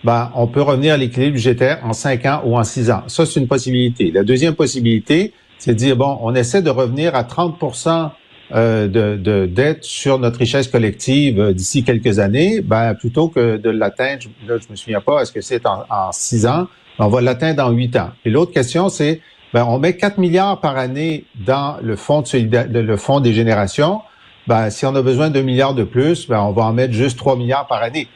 Ben, 0.06 0.32
on 0.34 0.48
peut 0.48 0.62
revenir 0.62 0.94
à 0.94 0.98
l'équilibre 0.98 1.34
budgétaire 1.34 1.80
en 1.84 1.92
cinq 1.92 2.26
ans 2.26 2.42
ou 2.46 2.58
en 2.58 2.64
six 2.64 2.90
ans. 2.90 3.04
Ça, 3.08 3.26
c'est 3.26 3.40
une 3.40 3.48
possibilité. 3.48 4.12
La 4.12 4.24
deuxième 4.24 4.56
possibilité, 4.56 5.34
c'est 5.58 5.74
de 5.74 5.78
dire, 5.78 5.98
bon, 5.98 6.18
on 6.22 6.34
essaie 6.36 6.62
de 6.62 6.70
revenir 6.70 7.16
à 7.16 7.24
30% 7.24 8.12
euh, 8.52 8.88
de, 8.88 9.16
de 9.18 9.46
dette 9.46 9.84
sur 9.84 10.18
notre 10.18 10.40
richesse 10.40 10.68
collective 10.70 11.40
euh, 11.40 11.54
d'ici 11.54 11.84
quelques 11.84 12.18
années, 12.18 12.62
ben, 12.62 12.96
plutôt 12.96 13.28
que 13.28 13.58
de 13.58 13.70
l'atteindre, 13.70 14.24
là, 14.48 14.56
je 14.58 14.72
me 14.72 14.76
souviens 14.76 15.02
pas, 15.02 15.22
est-ce 15.22 15.32
que 15.32 15.42
c'est 15.42 15.68
en, 15.68 15.84
en, 15.90 16.12
six 16.12 16.48
ans, 16.48 16.68
on 16.98 17.10
va 17.10 17.22
l'atteindre 17.22 17.64
en 17.64 17.70
huit 17.70 17.96
ans. 17.96 18.10
Et 18.26 18.32
l'autre 18.32 18.52
question, 18.52 18.90
c'est 18.90 19.22
ben, 19.54 19.66
on 19.66 19.80
met 19.80 19.96
4 19.98 20.18
milliards 20.18 20.60
par 20.60 20.78
année 20.78 21.26
dans 21.36 21.78
le 21.82 21.96
fonds, 21.96 22.22
de 22.22 22.80
le 22.80 22.98
fonds 22.98 23.20
des 23.20 23.34
générations. 23.34 24.02
Ben, 24.48 24.70
si 24.70 24.86
on 24.86 24.96
a 24.96 25.02
besoin 25.02 25.30
d'un 25.30 25.44
milliard 25.44 25.74
de 25.74 25.84
plus, 25.84 26.28
ben, 26.28 26.40
on 26.42 26.52
va 26.52 26.64
en 26.64 26.74
mettre 26.74 26.94
juste 26.94 27.18
3 27.18 27.36
milliards 27.36 27.68
par 27.68 27.82
année. 27.82 28.08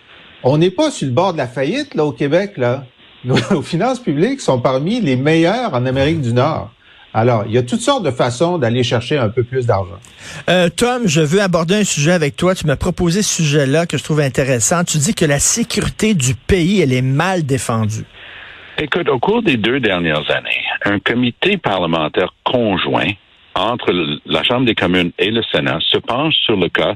On 0.44 0.58
n'est 0.58 0.72
pas 0.72 0.92
sur 0.92 1.08
le 1.08 1.14
bord 1.14 1.34
de 1.34 1.38
la 1.38 1.48
faillite 1.48 1.96
là 1.96 2.06
au 2.06 2.12
Québec. 2.12 2.54
Là. 2.58 2.86
Nos, 3.26 3.62
finances 3.62 4.00
publiques 4.00 4.42
sont 4.42 4.60
parmi 4.60 5.00
les 5.00 5.16
meilleures 5.16 5.74
en 5.74 5.86
Amérique 5.86 6.22
du 6.22 6.34
Nord. 6.34 6.72
Alors, 7.16 7.44
il 7.46 7.54
y 7.54 7.58
a 7.60 7.64
toutes 7.64 7.82
sortes 7.82 8.04
de 8.04 8.12
façons 8.12 8.58
d'aller 8.58 8.84
chercher 8.84 9.18
un 9.18 9.30
peu 9.30 9.44
plus 9.44 9.68
d'argent. 9.68 10.00
Euh, 10.50 10.70
Tom, 10.70 11.04
je 11.06 11.22
veux 11.22 11.42
aborder 11.42 11.76
un 11.76 11.84
sujet 11.84 12.12
avec 12.12 12.36
toi. 12.36 12.56
Tu 12.56 12.66
m'as 12.66 12.76
proposé 12.76 13.22
ce 13.22 13.36
sujet-là 13.36 13.86
que 13.86 14.00
je 14.00 14.04
trouve 14.04 14.20
intéressant. 14.20 14.84
Tu 14.84 14.98
dis 14.98 15.14
que 15.14 15.24
la 15.24 15.40
sécurité 15.40 16.16
du 16.16 16.34
pays, 16.34 16.82
elle 16.82 16.92
est 16.92 17.04
mal 17.04 17.44
défendue. 17.44 18.06
Écoute, 18.80 19.08
au 19.08 19.20
cours 19.20 19.44
des 19.44 19.58
deux 19.58 19.80
dernières 19.80 20.30
années, 20.32 20.66
un 20.84 20.98
comité 21.00 21.58
parlementaire 21.58 22.34
conjoint 22.44 23.12
entre 23.54 23.94
la 24.26 24.44
Chambre 24.44 24.66
des 24.66 24.74
communes 24.74 25.12
et 25.20 25.30
le 25.30 25.44
Sénat 25.44 25.78
se 25.80 26.00
penche 26.00 26.34
sur 26.44 26.58
le 26.58 26.70
cas 26.70 26.96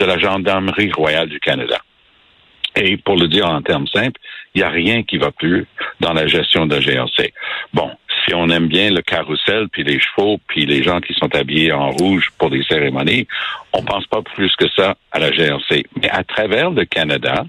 de 0.00 0.04
la 0.04 0.18
Gendarmerie 0.18 0.90
royale 0.90 1.28
du 1.28 1.38
Canada. 1.38 1.78
Et 2.74 2.96
pour 2.96 3.16
le 3.16 3.28
dire 3.28 3.48
en 3.48 3.62
termes 3.62 3.86
simples, 3.86 4.20
il 4.54 4.58
n'y 4.58 4.64
a 4.64 4.70
rien 4.70 5.04
qui 5.04 5.16
va 5.16 5.30
plus 5.30 5.66
dans 6.00 6.12
la 6.12 6.26
gestion 6.26 6.66
de 6.66 6.74
la 6.74 6.80
GRC. 6.80 7.32
Bon, 7.72 7.90
si 8.24 8.34
on 8.34 8.48
aime 8.48 8.66
bien 8.66 8.90
le 8.90 9.02
carrousel, 9.02 9.68
puis 9.70 9.84
les 9.84 10.00
chevaux, 10.00 10.40
puis 10.48 10.66
les 10.66 10.82
gens 10.82 11.00
qui 11.00 11.14
sont 11.14 11.32
habillés 11.36 11.72
en 11.72 11.90
rouge 11.90 12.30
pour 12.36 12.50
des 12.50 12.64
cérémonies, 12.64 13.28
on 13.72 13.82
pense 13.82 14.06
pas 14.06 14.22
plus 14.22 14.54
que 14.56 14.68
ça 14.76 14.96
à 15.12 15.20
la 15.20 15.30
GRC. 15.30 15.84
Mais 16.00 16.10
à 16.10 16.24
travers 16.24 16.70
le 16.70 16.84
Canada, 16.84 17.44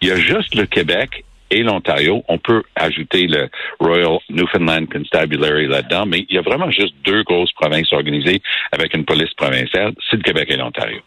il 0.00 0.08
y 0.08 0.12
a 0.12 0.16
juste 0.16 0.54
le 0.54 0.66
Québec 0.66 1.24
et 1.50 1.62
l'Ontario. 1.62 2.22
On 2.28 2.38
peut 2.38 2.62
ajouter 2.76 3.26
le 3.26 3.48
Royal 3.78 4.18
Newfoundland 4.28 4.88
Constabulary 4.92 5.66
là-dedans, 5.66 6.06
mais 6.06 6.24
il 6.28 6.36
y 6.36 6.38
a 6.38 6.42
vraiment 6.42 6.70
juste 6.70 6.94
deux 7.04 7.22
grosses 7.24 7.52
provinces 7.52 7.92
organisées 7.92 8.40
avec 8.72 8.94
une 8.94 9.04
police 9.04 9.32
provinciale, 9.34 9.92
c'est 10.08 10.16
le 10.16 10.22
Québec 10.22 10.48
et 10.50 10.56
l'Ontario. 10.56 11.00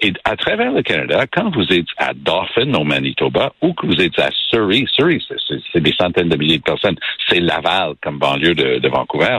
Et 0.00 0.12
à 0.24 0.36
travers 0.36 0.72
le 0.72 0.82
Canada, 0.82 1.26
quand 1.26 1.54
vous 1.54 1.66
êtes 1.72 1.86
à 1.98 2.12
Dauphin, 2.14 2.72
au 2.74 2.84
Manitoba, 2.84 3.52
ou 3.60 3.72
que 3.74 3.86
vous 3.86 4.00
êtes 4.00 4.18
à 4.18 4.30
Surrey, 4.50 4.84
Surrey, 4.92 5.18
c'est 5.72 5.80
des 5.80 5.92
centaines 5.92 6.28
de 6.28 6.36
milliers 6.36 6.58
de 6.58 6.62
personnes, 6.62 6.96
c'est 7.28 7.40
Laval 7.40 7.94
comme 8.02 8.18
banlieue 8.18 8.54
de, 8.54 8.78
de 8.78 8.88
Vancouver, 8.88 9.38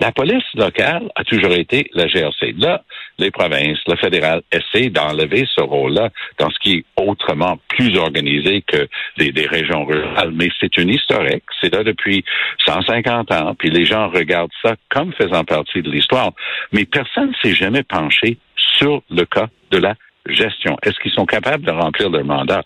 la 0.00 0.12
police 0.12 0.44
locale 0.54 1.10
a 1.14 1.24
toujours 1.24 1.52
été 1.52 1.88
la 1.94 2.06
GRC. 2.06 2.54
Là, 2.58 2.82
les 3.18 3.30
provinces, 3.30 3.78
le 3.86 3.96
fédéral 3.96 4.42
essaient 4.50 4.90
d'enlever 4.90 5.46
ce 5.54 5.60
rôle-là 5.60 6.10
dans 6.38 6.50
ce 6.50 6.58
qui 6.58 6.72
est 6.78 6.84
autrement 6.96 7.58
plus 7.68 7.96
organisé 7.96 8.62
que 8.62 8.88
des, 9.18 9.46
régions 9.46 9.84
rurales. 9.84 10.32
Mais 10.32 10.48
c'est 10.60 10.76
une 10.78 10.90
historique. 10.90 11.44
C'est 11.60 11.72
là 11.72 11.84
depuis 11.84 12.24
150 12.66 13.30
ans. 13.32 13.54
Puis 13.56 13.70
les 13.70 13.84
gens 13.84 14.08
regardent 14.08 14.50
ça 14.62 14.74
comme 14.90 15.12
faisant 15.12 15.44
partie 15.44 15.82
de 15.82 15.90
l'histoire. 15.90 16.32
Mais 16.72 16.84
personne 16.84 17.28
ne 17.28 17.34
s'est 17.42 17.54
jamais 17.54 17.82
penché 17.82 18.38
sur 18.56 19.02
le 19.10 19.24
cas 19.24 19.48
de 19.70 19.78
la 19.78 19.94
gestion. 20.26 20.76
Est-ce 20.82 20.98
qu'ils 21.00 21.12
sont 21.12 21.26
capables 21.26 21.64
de 21.64 21.70
remplir 21.70 22.10
leur 22.10 22.24
mandat? 22.24 22.64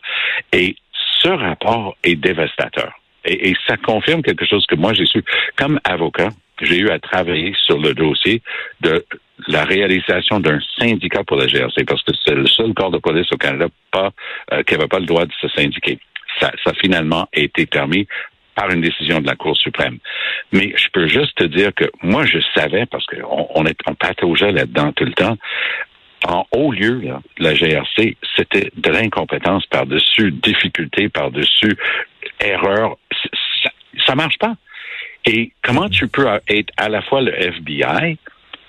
Et 0.53 0.77
ce 1.21 1.29
rapport 1.29 1.97
est 2.05 2.15
dévastateur. 2.15 2.93
Et 3.25 3.55
ça 3.67 3.77
confirme 3.77 4.23
quelque 4.23 4.47
chose 4.47 4.65
que 4.67 4.77
moi 4.77 4.95
j'ai 4.95 5.05
su 5.05 5.23
comme 5.57 5.81
avocat 5.85 6.31
j'ai 6.61 6.79
eu 6.79 6.91
à 6.91 6.99
travailler 6.99 7.55
sur 7.65 7.79
le 7.79 7.95
dossier 7.95 8.43
de 8.81 9.05
la 9.47 9.65
réalisation 9.65 10.41
d'un 10.41 10.59
syndicat 10.79 11.23
pour 11.25 11.37
la 11.37 11.47
GRC, 11.47 11.85
parce 11.85 12.03
que 12.03 12.12
c'est 12.25 12.35
le 12.35 12.47
seul 12.47 12.75
corps 12.75 12.91
de 12.91 12.99
police 12.99 13.31
au 13.33 13.37
Canada 13.37 13.67
pas, 13.91 14.11
euh, 14.53 14.62
qui 14.62 14.75
n'avait 14.75 14.88
pas 14.88 14.99
le 14.99 15.07
droit 15.07 15.25
de 15.25 15.33
se 15.41 15.49
syndiquer. 15.49 15.99
Ça, 16.41 16.50
ça 16.65 16.71
a 16.71 16.75
finalement 16.75 17.29
été 17.33 17.67
permis 17.67 18.07
par 18.55 18.71
une 18.71 18.81
décision 18.81 19.21
de 19.21 19.27
la 19.27 19.37
Cour 19.37 19.57
suprême. 19.57 19.99
Mais 20.53 20.75
je 20.77 20.88
peux 20.93 21.07
juste 21.07 21.37
te 21.37 21.45
dire 21.45 21.73
que 21.75 21.85
moi, 22.03 22.27
je 22.27 22.38
savais, 22.57 22.87
parce 22.87 23.07
qu'on 23.07 23.47
on, 23.55 23.65
est, 23.67 23.79
on 23.87 23.95
pataugeait 23.95 24.50
là-dedans 24.50 24.93
tout 24.93 25.05
le 25.05 25.12
temps, 25.12 25.37
en 26.27 26.45
haut 26.50 26.73
lieu, 26.73 27.00
là, 27.00 27.21
la 27.38 27.55
GRC, 27.55 28.17
c'était 28.37 28.73
de 28.77 28.91
l'incompétence 28.91 29.65
par-dessus, 29.67 30.33
difficulté 30.33 31.09
par-dessus, 31.09 31.77
erreur. 32.41 32.99
Ça, 33.62 33.71
ça 34.05 34.15
marche 34.17 34.38
pas. 34.38 34.57
Et 35.29 35.53
comment 35.63 35.91
tu 35.91 36.09
peux 36.09 36.27
être 36.49 36.73
à 36.79 36.89
la 36.89 37.03
fois 37.03 37.21
le 37.21 37.35
FBI 37.35 38.17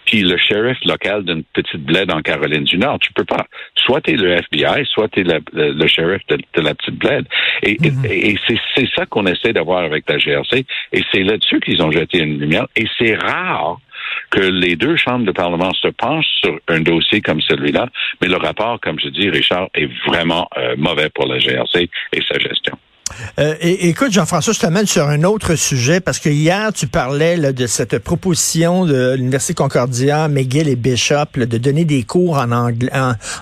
puis 0.06 0.22
le 0.22 0.38
shérif 0.38 0.78
local 0.84 1.24
d'une 1.24 1.44
petite 1.44 1.86
bled 1.86 2.12
en 2.12 2.22
Caroline 2.22 2.66
du 2.66 2.78
Nord? 2.78 3.00
Tu 3.00 3.14
peux 3.14 3.24
pas. 3.24 3.46
Soit 3.76 4.02
tu 4.02 4.12
es 4.12 4.18
le 4.18 4.32
FBI, 4.32 4.86
soit 4.86 5.08
tu 5.08 5.22
es 5.22 5.24
le, 5.24 5.40
le, 5.54 5.88
shérif 5.88 6.22
de, 6.28 6.62
la 6.62 6.76
petite 6.76 6.96
bled. 6.96 7.26
Et, 7.64 7.78
et, 8.04 8.36
c'est 8.76 8.90
ça 8.94 9.06
qu'on 9.06 9.26
essaie 9.26 9.54
d'avoir 9.54 9.84
avec 9.84 10.04
la 10.10 10.18
GRC. 10.18 10.66
Et 10.92 11.02
c'est 11.14 11.24
là-dessus 11.24 11.62
qu'ils 11.62 11.82
ont 11.82 11.92
jeté 11.92 12.20
une 12.20 12.40
lumière. 12.40 12.68
Et 12.76 12.88
c'est 12.98 13.16
rare 13.16 13.80
que 14.30 14.42
les 14.42 14.76
deux 14.76 14.98
chambres 14.98 15.26
de 15.26 15.32
Parlement 15.32 15.72
se 15.74 15.88
penchent 15.88 16.42
sur 16.42 16.60
un 16.68 16.82
dossier 16.82 17.22
comme 17.22 17.40
celui-là. 17.40 17.88
Mais 18.22 18.28
le 18.28 18.38
rapport, 18.38 18.82
comme 18.82 19.00
je 19.00 19.08
dis, 19.08 19.30
Richard, 19.30 19.70
est 19.74 19.90
vraiment 20.06 20.50
euh, 20.58 20.76
mauvais 20.78 21.10
pour 21.10 21.26
la 21.26 21.40
GRC 21.40 21.90
et 22.12 22.22
sa 22.28 22.38
gestion. 22.38 22.78
Euh, 23.40 23.56
écoute, 23.62 24.12
Jean-François, 24.12 24.54
je 24.54 24.60
t'amène 24.60 24.86
sur 24.86 25.08
un 25.08 25.24
autre 25.24 25.56
sujet 25.56 26.00
parce 26.00 26.20
que 26.20 26.30
hier, 26.30 26.72
tu 26.74 26.88
parlais 26.88 27.38
de 27.38 27.68
cette 27.68 28.00
proposition 28.00 28.86
de 28.86 29.14
l'Université 29.16 29.54
Concordia, 29.54 30.28
McGill 30.28 30.68
et 30.68 30.76
Bishop 30.76 31.38
de 31.38 31.58
donner 31.58 31.86
des 31.86 32.04
cours 32.04 32.38
en 32.38 32.52
anglais, 32.52 32.92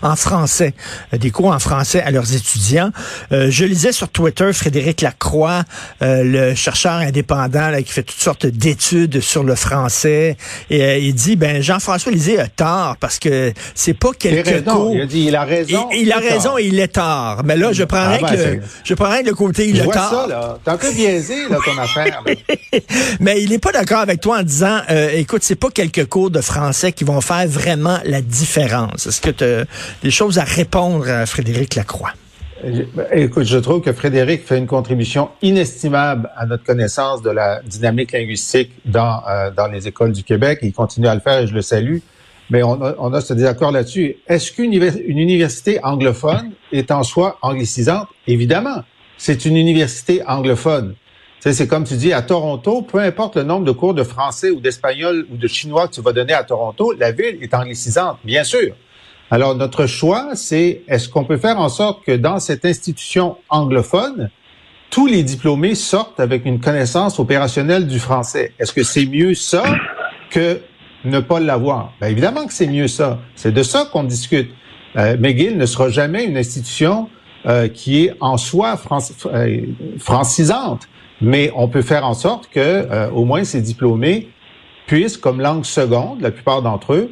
en, 0.01 0.15
français, 0.15 0.73
euh, 1.13 1.17
des 1.17 1.31
cours 1.31 1.51
en 1.51 1.59
français 1.59 2.01
à 2.01 2.11
leurs 2.11 2.33
étudiants. 2.33 2.91
Euh, 3.31 3.47
je 3.49 3.65
lisais 3.65 3.91
sur 3.91 4.09
Twitter 4.09 4.51
Frédéric 4.53 5.01
Lacroix, 5.01 5.63
le 6.01 6.55
chercheur 6.55 6.93
indépendant 6.93 7.71
qui 7.77 7.91
fait 7.91 8.03
toutes 8.03 8.19
sortes 8.19 8.45
d'études 8.45 9.19
sur 9.21 9.43
le 9.43 9.55
français, 9.55 10.37
et 10.69 10.99
il 10.99 11.13
dit 11.13 11.35
ben 11.35 11.61
Jean-François 11.61 12.11
Lisée 12.11 12.39
a 12.39 12.47
tort 12.47 12.97
parce 12.99 13.19
que 13.19 13.53
c'est 13.75 13.93
pas 13.93 14.11
quelques 14.17 14.63
cours. 14.65 14.93
Il 14.93 15.01
a 15.01 15.05
dit 15.05 15.25
il 15.27 15.35
a 15.35 15.43
raison. 15.43 15.89
Il, 15.93 16.11
a 16.11 16.17
raison 16.17 16.57
et 16.57 16.65
il 16.65 16.79
est 16.79 16.87
tort. 16.95 17.41
Mais 17.45 17.55
là, 17.55 17.73
je 17.73 17.83
prendrais 17.83 18.19
ah, 18.23 18.31
ben, 18.31 18.61
je 18.83 18.93
prendrais 18.93 19.23
le 19.23 19.33
côté 19.33 19.56
je 19.57 19.83
vois 19.83 19.93
ça, 19.93 20.25
là. 20.27 20.59
T'es 20.63 20.71
un 20.71 20.77
peu 20.77 20.91
biaisé, 20.91 21.47
là, 21.49 21.57
ton 21.63 21.77
affaire. 21.77 22.23
Mais 23.19 23.41
il 23.41 23.49
n'est 23.49 23.59
pas 23.59 23.71
d'accord 23.71 23.99
avec 23.99 24.21
toi 24.21 24.39
en 24.39 24.43
disant, 24.43 24.79
euh, 24.89 25.09
écoute, 25.13 25.43
c'est 25.43 25.55
pas 25.55 25.69
quelques 25.69 26.05
cours 26.05 26.29
de 26.29 26.41
français 26.41 26.91
qui 26.91 27.03
vont 27.03 27.21
faire 27.21 27.47
vraiment 27.47 27.99
la 28.05 28.21
différence. 28.21 29.07
Est-ce 29.07 29.21
que 29.21 29.31
tu 29.31 29.43
as 29.43 29.65
des 30.03 30.11
choses 30.11 30.37
à 30.37 30.43
répondre 30.43 31.09
à 31.09 31.25
Frédéric 31.25 31.75
Lacroix? 31.75 32.11
Écoute, 33.11 33.45
je 33.45 33.57
trouve 33.57 33.81
que 33.81 33.93
Frédéric 33.93 34.45
fait 34.45 34.57
une 34.57 34.65
contribution 34.65 35.29
inestimable 35.43 36.29
à 36.35 36.47
notre 36.47 36.63
connaissance 36.63 37.21
de 37.21 37.29
la 37.29 37.61
dynamique 37.61 38.11
linguistique 38.11 38.71
dans, 38.85 39.21
euh, 39.29 39.51
dans 39.51 39.67
les 39.67 39.87
écoles 39.87 40.11
du 40.11 40.23
Québec. 40.23 40.59
Il 40.63 40.73
continue 40.73 41.07
à 41.07 41.13
le 41.13 41.21
faire 41.21 41.39
et 41.39 41.47
je 41.47 41.53
le 41.53 41.61
salue. 41.61 41.99
Mais 42.49 42.63
on 42.63 42.81
a, 42.81 42.95
on 42.97 43.13
a 43.13 43.21
ce 43.21 43.33
désaccord 43.33 43.71
là-dessus. 43.71 44.15
Est-ce 44.27 44.51
qu'une 44.51 44.73
université 44.73 45.83
anglophone 45.83 46.51
est 46.71 46.91
en 46.91 47.03
soi 47.03 47.37
anglicisante? 47.41 48.07
Évidemment 48.25 48.83
c'est 49.17 49.45
une 49.45 49.57
université 49.57 50.21
anglophone. 50.27 50.95
C'est 51.39 51.67
comme 51.67 51.85
tu 51.85 51.95
dis, 51.95 52.11
à 52.11 52.21
Toronto, 52.21 52.81
peu 52.81 52.99
importe 52.99 53.37
le 53.37 53.43
nombre 53.43 53.63
de 53.63 53.71
cours 53.71 53.93
de 53.93 54.03
français 54.03 54.49
ou 54.49 54.59
d'espagnol 54.59 55.25
ou 55.31 55.37
de 55.37 55.47
chinois 55.47 55.87
que 55.87 55.93
tu 55.93 56.01
vas 56.01 56.11
donner 56.11 56.33
à 56.33 56.43
Toronto, 56.43 56.93
la 56.99 57.11
ville 57.11 57.37
est 57.41 57.53
anglicisante, 57.53 58.17
bien 58.25 58.43
sûr. 58.43 58.73
Alors, 59.29 59.55
notre 59.55 59.85
choix, 59.85 60.31
c'est 60.35 60.81
est-ce 60.87 61.07
qu'on 61.07 61.25
peut 61.25 61.37
faire 61.37 61.59
en 61.59 61.69
sorte 61.69 62.03
que 62.03 62.11
dans 62.11 62.39
cette 62.39 62.65
institution 62.65 63.37
anglophone, 63.49 64.29
tous 64.89 65.05
les 65.05 65.23
diplômés 65.23 65.75
sortent 65.75 66.19
avec 66.19 66.45
une 66.45 66.59
connaissance 66.59 67.19
opérationnelle 67.19 67.87
du 67.87 67.99
français? 67.99 68.53
Est-ce 68.59 68.73
que 68.73 68.83
c'est 68.83 69.05
mieux 69.05 69.33
ça 69.33 69.63
que 70.31 70.61
ne 71.05 71.19
pas 71.19 71.39
l'avoir? 71.39 71.93
Bien, 71.99 72.09
évidemment 72.09 72.45
que 72.45 72.53
c'est 72.53 72.67
mieux 72.67 72.87
ça. 72.87 73.19
C'est 73.35 73.53
de 73.53 73.63
ça 73.63 73.87
qu'on 73.91 74.03
discute. 74.03 74.49
Euh, 74.95 75.17
McGill 75.17 75.57
ne 75.57 75.65
sera 75.65 75.89
jamais 75.89 76.23
une 76.25 76.37
institution 76.37 77.09
euh, 77.47 77.69
qui 77.69 78.03
est 78.03 78.13
en 78.19 78.35
soi 78.35 78.77
euh, 79.27 79.61
francisante, 79.99 80.89
mais 81.21 81.49
on 81.55 81.69
peut 81.69 81.81
faire 81.81 82.05
en 82.05 82.13
sorte 82.13 82.49
que 82.49 82.59
euh, 82.59 83.09
au 83.11 83.23
moins 83.23 83.45
ces 83.45 83.61
diplômés 83.61 84.27
puissent, 84.85 85.15
comme 85.15 85.39
langue 85.39 85.63
seconde, 85.63 86.19
la 86.19 86.31
plupart 86.31 86.61
d'entre 86.61 86.93
eux, 86.93 87.11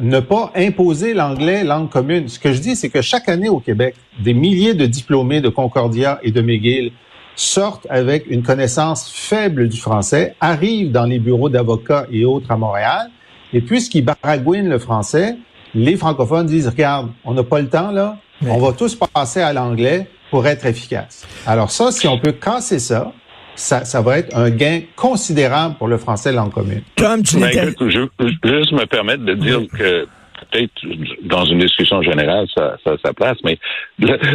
ne 0.00 0.20
pas 0.20 0.52
imposer 0.54 1.14
l'anglais 1.14 1.64
langue 1.64 1.90
commune. 1.90 2.28
Ce 2.28 2.38
que 2.38 2.52
je 2.52 2.60
dis, 2.60 2.76
c'est 2.76 2.90
que 2.90 3.02
chaque 3.02 3.28
année 3.28 3.48
au 3.48 3.58
Québec, 3.58 3.96
des 4.20 4.32
milliers 4.32 4.74
de 4.74 4.86
diplômés 4.86 5.40
de 5.40 5.48
Concordia 5.48 6.20
et 6.22 6.30
de 6.30 6.40
McGill 6.40 6.92
sortent 7.34 7.88
avec 7.90 8.30
une 8.30 8.44
connaissance 8.44 9.10
faible 9.10 9.68
du 9.68 9.80
français, 9.80 10.36
arrivent 10.40 10.92
dans 10.92 11.06
les 11.06 11.18
bureaux 11.18 11.48
d'avocats 11.48 12.06
et 12.12 12.24
autres 12.24 12.52
à 12.52 12.56
Montréal, 12.56 13.10
et 13.52 13.60
puisqu'ils 13.60 14.04
baragouinent 14.04 14.68
le 14.68 14.78
français, 14.78 15.36
les 15.74 15.96
francophones 15.96 16.46
disent, 16.46 16.68
regarde, 16.68 17.10
on 17.24 17.34
n'a 17.34 17.42
pas 17.42 17.60
le 17.60 17.68
temps, 17.68 17.90
là, 17.90 18.18
on 18.42 18.58
va 18.58 18.72
tous 18.72 18.96
passer 18.96 19.40
à 19.40 19.52
l'anglais 19.52 20.08
pour 20.30 20.46
être 20.46 20.66
efficace. 20.66 21.26
Alors 21.46 21.70
ça, 21.70 21.92
si 21.92 22.08
on 22.08 22.18
peut 22.18 22.32
casser 22.32 22.78
ça, 22.78 23.12
ça, 23.54 23.84
ça 23.84 24.02
va 24.02 24.18
être 24.18 24.36
un 24.36 24.50
gain 24.50 24.80
considérable 24.96 25.76
pour 25.76 25.88
le 25.88 25.96
français 25.96 26.32
langue 26.32 26.52
commune. 26.52 26.82
Tom, 26.96 27.22
tu 27.22 27.38
ben, 27.38 27.50
écoute, 27.50 27.90
je, 27.90 28.00
juste 28.44 28.72
me 28.72 28.84
permettre 28.86 29.24
de 29.24 29.34
dire 29.34 29.60
que 29.78 30.08
peut-être 30.50 30.72
dans 31.22 31.44
une 31.44 31.60
discussion 31.60 32.02
générale, 32.02 32.46
ça, 32.54 32.76
ça, 32.84 32.96
ça 33.04 33.12
place, 33.12 33.38
mais 33.44 33.58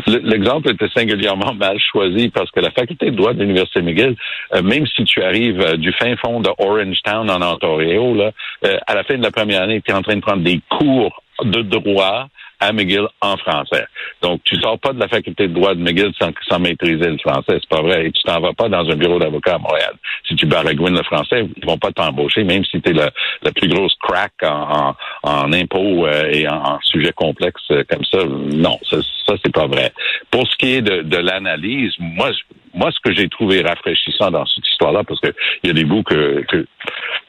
l'exemple 0.07 0.71
était 0.71 0.89
singulièrement 0.95 1.53
mal 1.53 1.77
choisi 1.91 2.29
parce 2.29 2.49
que 2.51 2.59
la 2.59 2.71
faculté 2.71 3.11
de 3.11 3.15
droit 3.15 3.33
de 3.33 3.41
l'Université 3.41 3.81
McGill, 3.81 4.15
euh, 4.55 4.61
même 4.61 4.85
si 4.87 5.03
tu 5.03 5.21
arrives 5.21 5.61
euh, 5.61 5.77
du 5.77 5.91
fin 5.93 6.15
fond 6.17 6.39
de 6.39 6.49
Orangetown 6.57 7.29
en 7.29 7.41
Ontario, 7.41 8.15
là, 8.15 8.31
euh, 8.65 8.77
à 8.87 8.95
la 8.95 9.03
fin 9.03 9.17
de 9.17 9.23
la 9.23 9.31
première 9.31 9.63
année, 9.63 9.81
tu 9.81 9.91
es 9.91 9.93
en 9.93 10.01
train 10.01 10.15
de 10.15 10.21
prendre 10.21 10.43
des 10.43 10.61
cours 10.69 11.21
de 11.43 11.61
droit 11.61 12.27
à 12.59 12.73
McGill 12.73 13.07
en 13.21 13.37
français. 13.37 13.85
Donc, 14.21 14.41
tu 14.43 14.55
sors 14.59 14.77
pas 14.79 14.93
de 14.93 14.99
la 14.99 15.07
faculté 15.07 15.47
de 15.47 15.53
droit 15.53 15.73
de 15.73 15.81
McGill 15.81 16.11
sans, 16.19 16.59
maîtriser 16.59 17.09
le 17.09 17.17
français, 17.17 17.59
c'est 17.59 17.69
pas 17.69 17.81
vrai. 17.81 18.07
Et 18.07 18.11
tu 18.11 18.21
t'en 18.23 18.39
vas 18.39 18.53
pas 18.53 18.67
dans 18.67 18.89
un 18.89 18.95
bureau 18.95 19.19
d'avocat 19.19 19.55
à 19.55 19.57
Montréal. 19.59 19.93
Si 20.27 20.35
tu 20.35 20.45
baragouines 20.45 20.95
le 20.95 21.03
français, 21.03 21.47
ils 21.55 21.65
vont 21.65 21.77
pas 21.77 21.91
t'embaucher, 21.91 22.43
même 22.43 22.65
si 22.65 22.81
tu 22.81 22.89
es 22.89 22.93
la, 22.93 23.11
plus 23.51 23.67
grosse 23.67 23.95
crack 24.01 24.33
en, 24.43 24.95
en, 25.23 25.53
impôts 25.53 26.05
euh, 26.05 26.29
et 26.31 26.47
en, 26.47 26.55
en 26.55 26.79
sujets 26.81 27.13
complexes 27.13 27.61
euh, 27.71 27.83
comme 27.89 28.03
ça. 28.03 28.23
Non, 28.25 28.77
ça, 28.83 28.97
ça 29.25 29.35
c'est 29.43 29.53
pas 29.53 29.67
vrai. 29.67 29.91
Pour 30.31 30.47
ce 30.47 30.55
qui 30.57 30.73
est 30.73 30.81
de, 30.81 31.01
de 31.01 31.17
l'analyse, 31.17 31.93
moi, 31.99 32.31
moi, 32.73 32.91
ce 32.91 32.99
que 33.03 33.13
j'ai 33.13 33.27
trouvé 33.29 33.61
rafraîchissant 33.61 34.31
dans 34.31 34.45
cette 34.45 34.67
histoire-là, 34.67 35.03
parce 35.03 35.19
que 35.19 35.33
il 35.63 35.67
y 35.67 35.69
a 35.71 35.73
des 35.73 35.85
bouts 35.85 36.03
que, 36.03 36.43
que, 36.47 36.65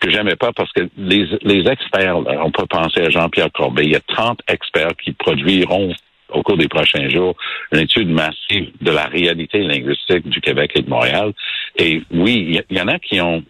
que 0.00 0.10
j'aimais 0.10 0.36
pas, 0.36 0.52
parce 0.52 0.72
que 0.72 0.88
les, 0.96 1.26
les 1.42 1.70
experts, 1.70 2.16
on 2.16 2.50
peut 2.50 2.66
penser 2.66 3.02
à 3.02 3.10
Jean-Pierre 3.10 3.52
Corbet, 3.52 3.84
il 3.84 3.92
y 3.92 3.96
a 3.96 4.00
30 4.00 4.40
experts 4.48 4.96
qui 5.02 5.12
produiront 5.12 5.92
au 6.32 6.42
cours 6.42 6.56
des 6.56 6.68
prochains 6.68 7.08
jours 7.08 7.34
une 7.72 7.80
étude 7.80 8.08
massive 8.08 8.70
de 8.80 8.90
la 8.90 9.04
réalité 9.04 9.58
linguistique 9.58 10.28
du 10.28 10.40
Québec 10.40 10.72
et 10.74 10.82
de 10.82 10.90
Montréal. 10.90 11.32
Et 11.76 12.02
oui, 12.10 12.62
il 12.70 12.76
y, 12.76 12.80
en 12.80 12.88
a 12.88 12.98
qui 12.98 13.20
ont 13.20 13.42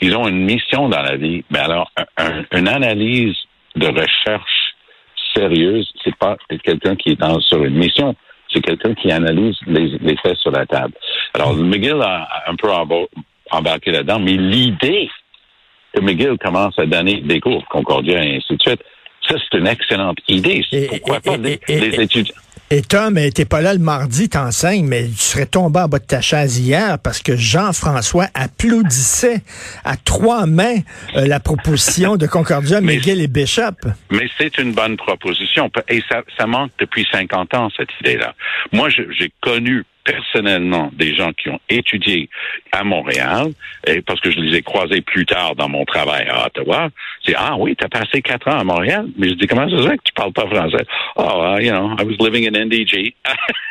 ils 0.00 0.16
ont 0.16 0.26
une 0.26 0.44
mission 0.44 0.88
dans 0.88 1.02
la 1.02 1.16
vie, 1.16 1.44
mais 1.50 1.58
alors 1.58 1.90
une 2.52 2.68
analyse 2.68 3.36
de 3.76 3.86
recherche 3.86 4.74
sérieuse, 5.34 5.90
c'est 6.02 6.16
pas 6.16 6.36
quelqu'un 6.64 6.96
qui 6.96 7.10
est 7.10 7.40
sur 7.40 7.62
une 7.62 7.76
mission, 7.76 8.16
c'est 8.52 8.60
quelqu'un 8.60 8.94
qui 8.94 9.12
analyse 9.12 9.56
les, 9.66 10.16
faits 10.16 10.36
sur 10.38 10.50
la 10.50 10.66
table. 10.66 10.94
Alors 11.34 11.54
McGill 11.54 12.00
a 12.02 12.28
un 12.46 12.56
peu 12.56 12.68
embarqué 13.50 13.92
là-dedans, 13.92 14.18
mais 14.18 14.32
l'idée 14.32 15.10
que 15.94 16.00
McGill 16.00 16.36
commence 16.42 16.78
à 16.78 16.86
donner 16.86 17.20
des 17.20 17.40
cours, 17.40 17.64
Concordia 17.68 18.22
et 18.24 18.36
ainsi 18.36 18.56
de 18.56 18.62
suite, 18.62 18.80
ça, 19.28 19.34
c'est 19.38 19.58
une 19.58 19.66
excellente 19.66 20.18
idée. 20.28 20.64
Pourquoi 20.88 21.20
pas 21.20 21.36
les, 21.36 21.60
étudiants? 21.68 22.34
Et 22.72 22.82
Tom, 22.82 23.18
t'es 23.34 23.44
pas 23.44 23.60
là 23.60 23.72
le 23.72 23.80
mardi, 23.80 24.28
t'enseignes, 24.28 24.86
mais 24.86 25.08
tu 25.08 25.16
serais 25.16 25.46
tombé 25.46 25.80
en 25.80 25.88
bas 25.88 25.98
de 25.98 26.04
ta 26.04 26.20
chaise 26.20 26.60
hier 26.60 26.98
parce 27.02 27.20
que 27.20 27.36
Jean-François 27.36 28.26
applaudissait 28.32 29.42
à 29.84 29.96
trois 29.96 30.46
mains 30.46 30.76
euh, 31.16 31.26
la 31.26 31.40
proposition 31.40 32.16
de 32.16 32.28
Concordia, 32.28 32.80
McGill 32.80 33.20
et 33.20 33.26
Bishop. 33.26 33.74
Mais 34.12 34.28
c'est 34.38 34.56
une 34.58 34.72
bonne 34.72 34.96
proposition 34.96 35.68
et 35.88 36.00
ça, 36.08 36.22
ça 36.38 36.46
manque 36.46 36.70
depuis 36.78 37.04
50 37.10 37.54
ans, 37.54 37.70
cette 37.76 37.90
idée-là. 38.02 38.34
Moi, 38.72 38.88
j'ai 38.88 39.32
connu 39.40 39.84
personnellement 40.10 40.90
des 40.92 41.14
gens 41.14 41.32
qui 41.32 41.48
ont 41.48 41.60
étudié 41.68 42.28
à 42.72 42.82
Montréal, 42.82 43.52
et 43.86 44.02
parce 44.02 44.20
que 44.20 44.30
je 44.30 44.38
les 44.40 44.58
ai 44.58 44.62
croisés 44.62 45.00
plus 45.00 45.24
tard 45.24 45.54
dans 45.54 45.68
mon 45.68 45.84
travail 45.84 46.26
à 46.28 46.46
Ottawa, 46.46 46.88
c'est 47.24 47.34
ah 47.36 47.54
oui, 47.58 47.76
tu 47.76 47.84
as 47.84 47.88
passé 47.88 48.20
quatre 48.22 48.48
ans 48.48 48.58
à 48.58 48.64
Montréal, 48.64 49.06
mais 49.16 49.28
je 49.28 49.34
dis 49.34 49.46
comment 49.46 49.68
ça 49.68 49.76
se 49.76 49.88
fait 49.88 49.98
que 49.98 50.04
tu 50.04 50.12
parles 50.12 50.32
pas 50.32 50.46
français? 50.46 50.84
Oh, 51.16 51.56
you 51.60 51.70
know, 51.70 51.94
I 51.98 52.04
was 52.04 52.16
living 52.18 52.46
in 52.46 52.56
NDG. 52.56 53.14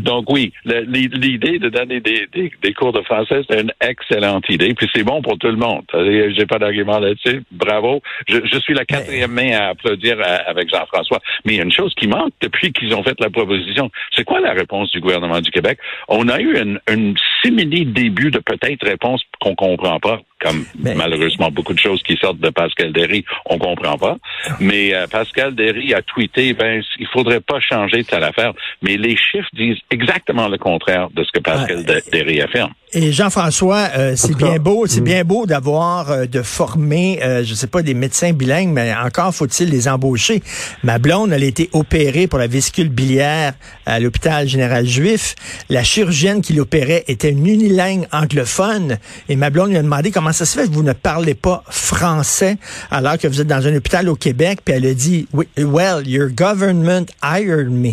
Donc 0.00 0.30
oui, 0.30 0.52
l'idée 0.64 1.58
de 1.58 1.68
donner 1.68 2.00
des, 2.00 2.28
des, 2.62 2.74
cours 2.74 2.92
de 2.92 3.00
français, 3.02 3.40
c'est 3.48 3.60
une 3.60 3.72
excellente 3.80 4.44
idée. 4.48 4.74
Puis 4.74 4.88
c'est 4.94 5.02
bon 5.02 5.22
pour 5.22 5.38
tout 5.38 5.48
le 5.48 5.56
monde. 5.56 5.82
J'ai 5.92 6.46
pas 6.46 6.58
d'argument 6.58 6.98
là-dessus. 6.98 7.42
Bravo. 7.50 8.02
Je, 8.28 8.38
je, 8.44 8.58
suis 8.58 8.74
la 8.74 8.84
quatrième 8.84 9.32
main 9.32 9.52
à 9.52 9.68
applaudir 9.68 10.18
avec 10.46 10.68
Jean-François. 10.70 11.20
Mais 11.44 11.54
il 11.54 11.56
y 11.56 11.60
a 11.60 11.64
une 11.64 11.72
chose 11.72 11.94
qui 11.94 12.06
manque 12.06 12.32
depuis 12.40 12.72
qu'ils 12.72 12.94
ont 12.94 13.02
fait 13.02 13.18
la 13.20 13.30
proposition. 13.30 13.90
C'est 14.14 14.24
quoi 14.24 14.40
la 14.40 14.52
réponse 14.52 14.90
du 14.90 15.00
gouvernement 15.00 15.40
du 15.40 15.50
Québec? 15.50 15.78
On 16.08 16.28
a 16.28 16.40
eu 16.40 16.60
une, 16.60 16.80
une 16.90 17.14
simili 17.42 17.86
début 17.86 18.30
de 18.30 18.38
peut-être 18.38 18.86
réponse 18.86 19.22
qu'on 19.40 19.54
comprend 19.54 19.98
pas 20.00 20.20
comme 20.40 20.64
malheureusement 20.96 21.50
beaucoup 21.50 21.74
de 21.74 21.78
choses 21.78 22.02
qui 22.02 22.16
sortent 22.16 22.40
de 22.40 22.50
Pascal 22.50 22.92
Derry, 22.92 23.24
on 23.46 23.58
comprend 23.58 23.98
pas. 23.98 24.16
Mais 24.60 24.94
euh, 24.94 25.06
Pascal 25.06 25.54
Derry 25.54 25.94
a 25.94 26.02
tweeté, 26.02 26.54
ben 26.54 26.82
il 26.98 27.06
faudrait 27.08 27.40
pas 27.40 27.60
changer 27.60 28.04
telle 28.04 28.24
affaire. 28.24 28.52
Mais 28.82 28.96
les 28.96 29.16
chiffres 29.16 29.48
disent 29.52 29.78
exactement 29.90 30.48
le 30.48 30.58
contraire 30.58 31.08
de 31.10 31.24
ce 31.24 31.32
que 31.32 31.40
Pascal 31.40 31.84
Derry 31.84 32.40
affirme. 32.40 32.72
Et 32.94 33.12
Jean-François, 33.12 33.88
euh, 33.98 34.14
c'est 34.16 34.34
bien 34.34 34.56
beau, 34.56 34.86
c'est 34.86 35.02
hmm. 35.02 35.04
bien 35.04 35.24
beau 35.24 35.44
d'avoir 35.44 36.10
euh, 36.10 36.24
de 36.24 36.40
former, 36.40 37.22
euh, 37.22 37.44
je 37.44 37.52
sais 37.52 37.66
pas, 37.66 37.82
des 37.82 37.92
médecins 37.92 38.32
bilingues, 38.32 38.70
mais 38.72 38.94
encore 38.94 39.34
faut-il 39.34 39.68
les 39.68 39.88
embaucher. 39.88 40.42
Ma 40.82 40.98
blonde, 40.98 41.30
elle 41.32 41.42
a 41.42 41.46
été 41.46 41.68
opérée 41.74 42.26
pour 42.26 42.38
la 42.38 42.46
vésicule 42.46 42.88
biliaire 42.88 43.52
à 43.84 44.00
l'hôpital 44.00 44.48
général 44.48 44.86
juif. 44.86 45.34
La 45.68 45.84
chirurgienne 45.84 46.40
qui 46.40 46.54
l'opérait 46.54 47.04
était 47.08 47.30
une 47.30 47.46
unilingue 47.46 48.06
anglophone. 48.10 48.96
Et 49.28 49.36
ma 49.36 49.50
blonde 49.50 49.68
lui 49.68 49.76
a 49.76 49.82
demandé 49.82 50.10
comment 50.10 50.27
ça 50.32 50.44
se 50.44 50.58
fait? 50.58 50.68
Que 50.68 50.74
vous 50.74 50.82
ne 50.82 50.92
parlez 50.92 51.34
pas 51.34 51.62
français 51.68 52.58
alors 52.90 53.18
que 53.18 53.28
vous 53.28 53.40
êtes 53.40 53.46
dans 53.46 53.66
un 53.66 53.74
hôpital 53.74 54.08
au 54.08 54.16
Québec. 54.16 54.60
Puis 54.64 54.74
elle 54.74 54.86
a 54.86 54.94
dit, 54.94 55.26
well, 55.56 56.06
your 56.06 56.28
government 56.30 57.06
hired 57.22 57.70
me. 57.70 57.92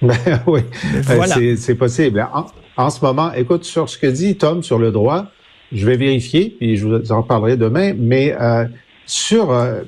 Ben 0.00 0.14
oui, 0.46 0.60
voilà. 1.04 1.36
c'est 1.56 1.74
possible 1.74 2.24
en 2.78 2.90
ce 2.90 3.04
moment, 3.04 3.32
écoute, 3.32 3.64
sur 3.64 3.88
ce 3.88 3.98
que 3.98 4.06
dit 4.06 4.36
Tom 4.36 4.62
sur 4.62 4.78
le 4.78 4.92
droit, 4.92 5.26
je 5.72 5.84
vais 5.84 5.96
vérifier, 5.96 6.54
puis 6.58 6.76
je 6.76 6.86
vous 6.86 7.12
en 7.12 7.24
parlerai 7.24 7.56
demain, 7.56 7.92
mais 7.92 8.34
euh, 8.40 8.66
sur 9.04 9.50
euh, 9.50 9.82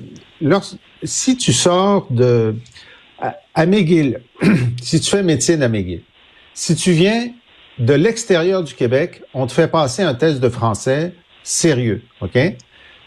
si 1.01 1.37
tu 1.37 1.53
sors 1.53 2.05
de 2.11 2.53
à, 3.53 3.65
McGill, 3.65 4.19
si 4.81 4.99
tu 4.99 5.09
fais 5.09 5.23
médecine 5.23 5.63
à 5.63 5.69
McGill, 5.69 6.01
si 6.53 6.75
tu 6.75 6.91
viens 6.91 7.29
de 7.79 7.93
l'extérieur 7.93 8.63
du 8.63 8.73
Québec, 8.73 9.23
on 9.33 9.47
te 9.47 9.53
fait 9.53 9.67
passer 9.67 10.03
un 10.03 10.13
test 10.13 10.39
de 10.39 10.49
français 10.49 11.13
sérieux, 11.43 12.03
OK? 12.21 12.37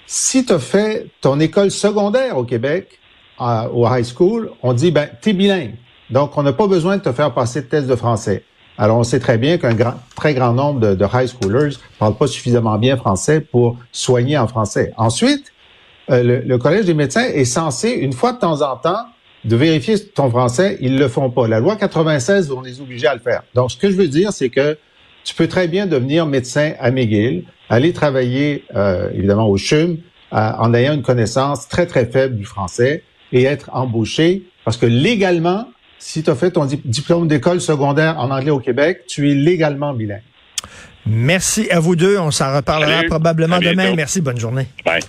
Si 0.07 0.45
tu 0.45 0.53
as 0.53 0.59
fait 0.59 1.07
ton 1.21 1.41
école 1.41 1.71
secondaire 1.71 2.37
au 2.37 2.45
Québec, 2.45 2.99
au 3.39 3.87
high 3.89 4.05
school, 4.05 4.51
on 4.63 4.73
dit, 4.73 4.91
ben, 4.91 5.09
t'es 5.21 5.33
bilingue. 5.33 5.75
Donc, 6.11 6.37
on 6.37 6.43
n'a 6.43 6.53
pas 6.53 6.67
besoin 6.67 6.99
de 6.99 7.03
te 7.03 7.13
faire 7.13 7.33
passer 7.33 7.63
de 7.63 7.67
test 7.67 7.87
de 7.87 7.97
français. 7.97 8.45
Alors, 8.77 8.99
on 8.99 9.05
sait 9.05 9.21
très 9.21 9.39
bien 9.39 9.57
qu'un 9.57 9.75
grand, 9.75 9.95
très 10.17 10.35
grand 10.35 10.53
nombre 10.53 10.95
de, 10.95 11.07
high 11.13 11.29
schoolers 11.29 11.69
ne 11.69 11.99
parlent 11.99 12.17
pas 12.17 12.27
suffisamment 12.27 12.77
bien 12.77 12.97
français 12.97 13.41
pour 13.41 13.77
soigner 13.93 14.37
en 14.37 14.49
français. 14.49 14.93
Ensuite, 14.97 15.53
euh, 16.11 16.43
le, 16.45 16.59
Collège 16.59 16.85
des 16.87 16.95
médecins 16.95 17.25
est 17.25 17.45
censé, 17.45 17.91
une 17.91 18.13
fois 18.13 18.33
de 18.33 18.39
temps 18.39 18.63
en 18.63 18.77
temps, 18.77 19.07
de 19.45 19.57
vérifier 19.57 19.99
ton 19.99 20.31
français. 20.31 20.79
Ils 20.81 20.99
le 20.99 21.09
font 21.09 21.31
pas. 21.31 21.49
La 21.49 21.61
loi 21.61 21.77
96, 21.77 22.51
on 22.51 22.63
les 22.63 22.81
oblige 22.81 23.05
à 23.05 23.15
le 23.15 23.21
faire. 23.21 23.43
Donc, 23.55 23.71
ce 23.71 23.77
que 23.77 23.91
je 23.91 23.97
veux 23.97 24.09
dire, 24.09 24.33
c'est 24.33 24.51
que 24.51 24.79
tu 25.25 25.35
peux 25.35 25.49
très 25.49 25.69
bien 25.69 25.87
devenir 25.87 26.27
médecin 26.27 26.73
à 26.79 26.91
McGill, 26.91 27.45
aller 27.69 27.93
travailler, 27.93 28.65
euh, 28.75 29.11
évidemment, 29.15 29.49
au 29.49 29.57
CHUM, 29.57 29.99
euh, 30.33 30.51
en 30.59 30.75
ayant 30.75 30.95
une 30.95 31.03
connaissance 31.03 31.69
très, 31.69 31.87
très 31.87 32.07
faible 32.07 32.37
du 32.37 32.45
français 32.45 33.03
et 33.33 33.45
être 33.45 33.71
embauché 33.73 34.45
parce 34.65 34.77
que 34.77 34.87
légalement, 34.87 35.69
si 35.99 36.23
tu 36.23 36.31
as 36.31 36.35
fait 36.35 36.51
ton 36.51 36.65
diplôme 36.67 37.29
d'école 37.29 37.61
secondaire 37.61 38.19
en 38.19 38.31
anglais 38.31 38.51
au 38.51 38.61
Québec, 38.61 39.03
tu 39.07 39.31
es 39.31 39.35
légalement 39.35 39.93
bilingue. 39.93 40.23
Merci 41.07 41.71
à 41.71 41.81
vous 41.81 41.97
deux. 41.97 42.19
On 42.19 42.31
s'en 42.31 42.55
reparlera 42.55 43.03
probablement 43.05 43.59
demain. 43.59 43.95
Merci. 43.95 44.23
Bonne 44.23 44.39
journée. 44.39 44.67
Bye. 44.85 45.03